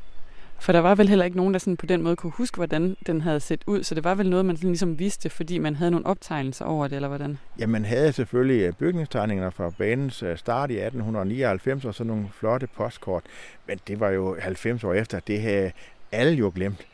For 0.63 0.71
der 0.71 0.79
var 0.79 0.95
vel 0.95 1.09
heller 1.09 1.25
ikke 1.25 1.37
nogen, 1.37 1.53
der 1.53 1.59
sådan 1.59 1.77
på 1.77 1.85
den 1.85 2.01
måde 2.01 2.15
kunne 2.15 2.31
huske, 2.31 2.55
hvordan 2.55 2.97
den 3.07 3.21
havde 3.21 3.39
set 3.39 3.63
ud. 3.67 3.83
Så 3.83 3.95
det 3.95 4.03
var 4.03 4.15
vel 4.15 4.29
noget, 4.29 4.45
man 4.45 4.57
sådan 4.57 4.69
ligesom 4.69 4.99
vidste, 4.99 5.29
fordi 5.29 5.57
man 5.57 5.75
havde 5.75 5.91
nogle 5.91 6.05
optegnelser 6.05 6.65
over 6.65 6.87
det, 6.87 6.95
eller 6.95 7.07
hvordan? 7.07 7.37
Ja, 7.59 7.67
man 7.67 7.85
havde 7.85 8.13
selvfølgelig 8.13 8.61
øh, 8.61 8.73
bygningstegningerne 8.73 9.51
fra 9.51 9.69
banens 9.69 10.23
øh, 10.23 10.37
start 10.37 10.71
i 10.71 10.73
1899, 10.73 11.85
og 11.85 11.95
så 11.95 12.03
nogle 12.03 12.29
flotte 12.33 12.67
postkort. 12.67 13.23
Men 13.67 13.79
det 13.87 13.99
var 13.99 14.09
jo 14.09 14.37
90 14.39 14.83
år 14.83 14.93
efter, 14.93 15.19
det 15.19 15.41
havde 15.41 15.71
alle 16.11 16.33
jo 16.33 16.51
glemt. 16.55 16.87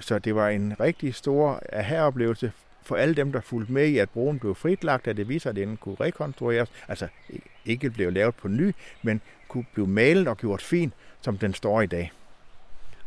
Så 0.00 0.18
det 0.18 0.34
var 0.34 0.48
en 0.48 0.74
rigtig 0.80 1.14
stor 1.14 1.52
øh, 1.52 1.78
aha-oplevelse 1.78 2.52
for 2.82 2.96
alle 2.96 3.14
dem, 3.14 3.32
der 3.32 3.40
fulgte 3.40 3.72
med 3.72 3.86
i, 3.86 3.98
at 3.98 4.10
broen 4.10 4.38
blev 4.38 4.54
fritlagt, 4.54 5.08
at 5.08 5.16
det 5.16 5.28
viser, 5.28 5.50
at 5.50 5.56
den 5.56 5.76
kunne 5.76 5.96
rekonstrueres. 6.00 6.68
Altså 6.88 7.08
ikke 7.64 7.90
blev 7.90 8.12
lavet 8.12 8.34
på 8.34 8.48
ny, 8.48 8.72
men 9.02 9.20
kunne 9.48 9.64
blive 9.74 9.86
malet 9.86 10.28
og 10.28 10.36
gjort 10.36 10.62
fin, 10.62 10.92
som 11.20 11.38
den 11.38 11.54
står 11.54 11.80
i 11.80 11.86
dag. 11.86 12.12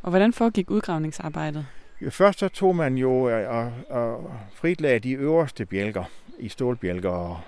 Og 0.08 0.12
hvordan 0.12 0.34
foregik 0.34 0.72
udgravningsarbejdet? 0.72 1.65
Først 2.10 2.39
så 2.39 2.48
tog 2.48 2.76
man 2.76 2.98
jo 2.98 3.30
øh, 3.30 3.50
og, 3.50 3.72
og 3.89 4.32
fritlagde 4.54 5.00
de 5.00 5.12
øverste 5.12 5.65
bjælker 5.65 6.04
i 6.39 6.50
stålbjælker 6.50 7.10
og 7.10 7.39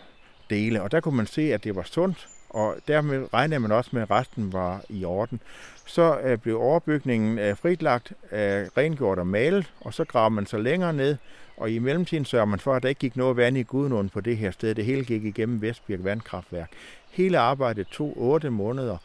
dele, 0.50 0.82
og 0.82 0.92
der 0.92 1.00
kunne 1.00 1.18
man 1.18 1.26
se, 1.26 1.54
at 1.54 1.64
det 1.64 1.76
var 1.76 1.84
sundt, 1.84 2.28
og 2.50 2.76
dermed 2.88 3.34
regnede 3.34 3.60
man 3.60 3.72
også 3.72 3.90
med, 3.94 4.02
at 4.02 4.12
resten 4.12 4.54
var 4.54 4.82
i 4.90 5.06
orden. 5.06 5.40
Så 5.86 6.20
øh, 6.20 6.38
blev 6.38 6.62
overbygningen 6.62 7.40
øh, 7.40 7.58
fritlagt, 7.58 8.14
øh, 8.32 8.68
rengjort 8.78 9.20
og 9.20 9.28
malet, 9.28 9.74
og 9.82 9.94
så 9.94 10.04
graver 10.04 10.30
man 10.30 10.46
så 10.46 10.58
længere 10.58 10.94
ned, 10.94 11.18
og 11.58 11.72
i 11.72 11.80
mellemtiden 11.80 12.26
sørger 12.26 12.46
man 12.46 12.60
for, 12.60 12.74
at 12.74 12.84
der 12.84 12.90
ikke 12.90 13.00
gik 13.00 13.16
noget 13.16 13.38
vand 13.38 13.58
i 13.58 13.64
Gudnåen 13.64 14.10
på 14.10 14.22
det 14.22 14.38
her 14.38 14.52
sted. 14.52 14.76
Det 14.76 14.86
hele 14.86 15.04
gik 15.04 15.24
igennem 15.24 15.62
Vestbirk 15.62 16.04
Vandkraftværk. 16.04 16.70
Hele 17.12 17.40
arbejdet 17.40 17.88
tog 17.88 18.14
8 18.18 18.50
måneder, 18.50 18.98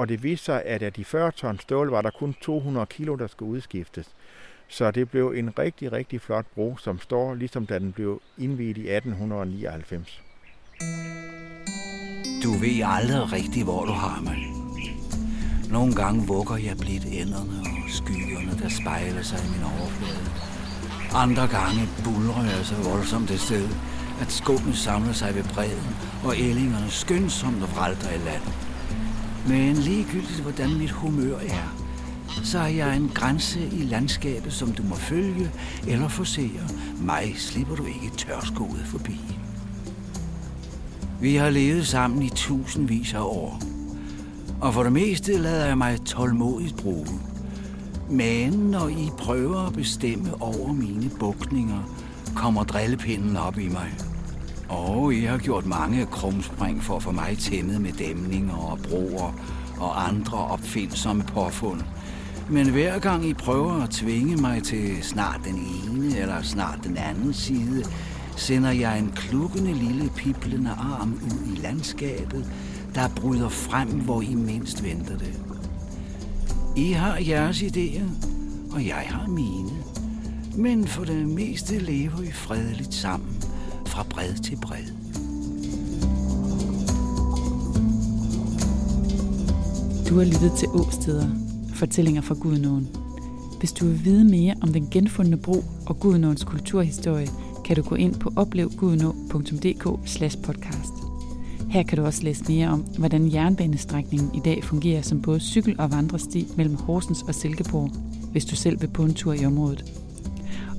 og 0.00 0.08
det 0.08 0.22
viste 0.22 0.44
sig, 0.44 0.62
at 0.64 0.82
af 0.82 0.92
de 0.92 1.04
40 1.04 1.32
ton 1.32 1.58
stål 1.58 1.90
var 1.90 2.02
der 2.02 2.10
kun 2.10 2.34
200 2.40 2.86
kilo, 2.86 3.16
der 3.16 3.26
skulle 3.26 3.52
udskiftes. 3.52 4.08
Så 4.68 4.90
det 4.90 5.10
blev 5.10 5.32
en 5.36 5.58
rigtig, 5.58 5.92
rigtig 5.92 6.20
flot 6.20 6.46
bro, 6.54 6.76
som 6.76 6.98
står 6.98 7.34
ligesom 7.34 7.66
da 7.66 7.78
den 7.78 7.92
blev 7.92 8.22
indviet 8.38 8.78
i 8.78 8.88
1899. 8.90 10.22
Du 12.44 12.50
ved 12.52 12.82
aldrig 12.84 13.32
rigtig, 13.32 13.64
hvor 13.64 13.84
du 13.84 13.92
har 13.92 14.20
mig. 14.20 14.38
Nogle 15.70 15.94
gange 15.94 16.26
vugger 16.26 16.56
jeg 16.56 16.76
blidt 16.80 17.04
enderne 17.04 17.58
og 17.60 17.90
skyerne, 17.98 18.52
der 18.62 18.68
spejler 18.68 19.22
sig 19.22 19.38
i 19.46 19.48
min 19.54 19.64
overflade. 19.72 20.26
Andre 21.24 21.46
gange 21.58 21.82
bulrer 22.04 22.44
jeg 22.44 22.64
så 22.70 22.76
voldsomt 22.90 23.28
det 23.28 23.40
sted, 23.40 23.68
at 24.22 24.32
skummet 24.32 24.76
samler 24.76 25.12
sig 25.12 25.34
ved 25.34 25.44
bredden, 25.54 25.94
og 26.24 26.32
ællingerne 26.48 26.90
skyndsomt 26.90 27.62
vralter 27.74 28.10
i 28.18 28.18
land. 28.28 28.69
Men 29.48 29.76
ligegyldigt 29.76 30.40
hvordan 30.40 30.78
mit 30.78 30.90
humør 30.90 31.36
er, 31.36 31.76
så 32.44 32.58
er 32.58 32.66
jeg 32.66 32.96
en 32.96 33.10
grænse 33.14 33.60
i 33.72 33.82
landskabet, 33.82 34.52
som 34.52 34.72
du 34.72 34.82
må 34.82 34.94
følge 34.94 35.50
eller 35.88 36.08
forsere. 36.08 36.68
Mig 37.00 37.34
slipper 37.36 37.76
du 37.76 37.84
ikke 37.84 38.10
tørskoet 38.16 38.82
forbi. 38.86 39.20
Vi 41.20 41.36
har 41.36 41.50
levet 41.50 41.86
sammen 41.86 42.22
i 42.22 42.28
tusindvis 42.28 43.14
af 43.14 43.20
år, 43.20 43.62
og 44.60 44.74
for 44.74 44.82
det 44.82 44.92
meste 44.92 45.38
lader 45.38 45.66
jeg 45.66 45.78
mig 45.78 46.00
tålmodigt 46.04 46.76
bruge. 46.76 47.20
Men 48.10 48.52
når 48.52 48.88
I 48.88 49.10
prøver 49.18 49.66
at 49.66 49.72
bestemme 49.72 50.42
over 50.42 50.72
mine 50.72 51.10
bukninger, 51.18 51.96
kommer 52.36 52.64
drillepinden 52.64 53.36
op 53.36 53.58
i 53.58 53.68
mig. 53.68 54.09
Og 54.70 55.14
I 55.14 55.20
har 55.20 55.38
gjort 55.38 55.66
mange 55.66 56.06
krumspring 56.06 56.82
for 56.82 56.96
at 56.96 57.02
få 57.02 57.12
mig 57.12 57.38
tæmmet 57.38 57.80
med 57.80 57.92
dæmninger 57.92 58.54
og 58.54 58.78
broer 58.78 59.32
og 59.80 60.08
andre 60.08 60.38
opfindsomme 60.38 61.22
påfund. 61.22 61.80
Men 62.50 62.70
hver 62.70 62.98
gang 62.98 63.26
I 63.26 63.34
prøver 63.34 63.82
at 63.82 63.90
tvinge 63.90 64.36
mig 64.36 64.62
til 64.62 65.02
snart 65.02 65.40
den 65.44 65.56
ene 65.56 66.18
eller 66.18 66.42
snart 66.42 66.78
den 66.84 66.96
anden 66.96 67.32
side, 67.32 67.84
sender 68.36 68.70
jeg 68.70 68.98
en 68.98 69.12
klukkende 69.16 69.72
lille 69.72 70.10
piblende 70.16 70.70
arm 70.70 71.12
ud 71.12 71.56
i 71.56 71.60
landskabet, 71.60 72.52
der 72.94 73.08
bryder 73.16 73.48
frem, 73.48 73.88
hvor 73.88 74.22
I 74.22 74.34
mindst 74.34 74.84
venter 74.84 75.18
det. 75.18 75.40
I 76.76 76.92
har 76.92 77.16
jeres 77.28 77.62
idéer, 77.62 78.04
og 78.74 78.86
jeg 78.86 79.04
har 79.06 79.26
mine. 79.26 79.70
Men 80.56 80.86
for 80.86 81.04
det 81.04 81.28
meste 81.28 81.78
lever 81.78 82.22
I 82.22 82.32
fredeligt 82.32 82.94
sammen, 82.94 83.36
fra 83.90 84.02
bred 84.10 84.34
til 84.34 84.56
bred. 84.56 84.84
Du 90.08 90.18
har 90.18 90.24
lyttet 90.24 90.52
til 90.58 90.68
Åsteder, 90.68 91.28
fortællinger 91.74 92.22
fra 92.22 92.34
Gudnåen. 92.34 92.88
Hvis 93.58 93.72
du 93.72 93.86
vil 93.86 94.04
vide 94.04 94.24
mere 94.24 94.54
om 94.62 94.72
den 94.72 94.88
genfundne 94.90 95.36
bro 95.36 95.64
og 95.86 96.00
Gudnåens 96.00 96.44
kulturhistorie, 96.44 97.28
kan 97.64 97.76
du 97.76 97.82
gå 97.82 97.94
ind 97.94 98.14
på 98.14 98.32
oplevgudnå.dk 98.36 99.84
podcast. 100.42 100.94
Her 101.70 101.82
kan 101.82 101.98
du 101.98 102.04
også 102.04 102.22
læse 102.22 102.44
mere 102.48 102.68
om, 102.68 102.80
hvordan 102.98 103.32
jernbanestrækningen 103.32 104.34
i 104.34 104.40
dag 104.44 104.64
fungerer 104.64 105.02
som 105.02 105.22
både 105.22 105.40
cykel- 105.40 105.80
og 105.80 105.92
vandresti 105.92 106.46
mellem 106.56 106.74
Horsens 106.74 107.22
og 107.22 107.34
Silkeborg, 107.34 107.90
hvis 108.32 108.44
du 108.44 108.56
selv 108.56 108.80
vil 108.80 108.88
på 108.88 109.02
en 109.02 109.14
tur 109.14 109.32
i 109.32 109.46
området. 109.46 109.84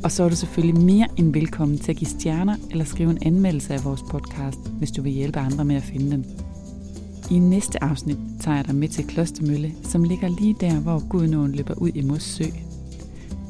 Og 0.04 0.12
så 0.12 0.24
er 0.24 0.30
du 0.30 0.36
selvfølgelig 0.36 0.84
mere 0.84 1.08
end 1.18 1.34
velkommen 1.34 1.78
til 1.78 1.92
at 1.92 1.98
give 1.98 2.08
stjerner 2.08 2.56
eller 2.72 2.86
skrive 2.86 3.12
en 3.12 3.18
anmeldelse 3.26 3.74
af 3.74 3.86
vores 3.86 4.02
podcast, 4.12 4.60
hvis 4.78 4.92
du 4.92 5.02
vil 5.02 5.12
hjælpe 5.12 5.40
andre 5.40 5.66
med 5.66 5.76
at 5.76 5.84
finde 5.84 6.12
den. 6.12 6.26
I 7.32 7.40
næste 7.40 7.84
afsnit 7.84 8.18
tager 8.40 8.56
jeg 8.56 8.68
dig 8.68 8.76
med 8.76 8.88
til 8.88 9.08
Klostermølle, 9.08 9.74
som 9.84 10.04
ligger 10.04 10.28
lige 10.40 10.56
der, 10.60 10.80
hvor 10.80 11.10
Gudnåen 11.10 11.52
løber 11.52 11.74
ud 11.74 11.92
i 11.96 12.02
Mossø. 12.02 12.44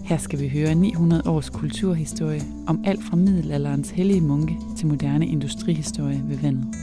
Her 0.03 0.17
skal 0.17 0.39
vi 0.39 0.47
høre 0.49 0.75
900 0.75 1.23
års 1.25 1.49
kulturhistorie 1.49 2.43
om 2.67 2.83
alt 2.85 3.03
fra 3.03 3.15
middelalderens 3.15 3.89
hellige 3.89 4.21
munke 4.21 4.57
til 4.77 4.87
moderne 4.87 5.27
industrihistorie 5.27 6.23
ved 6.27 6.37
vandet. 6.37 6.75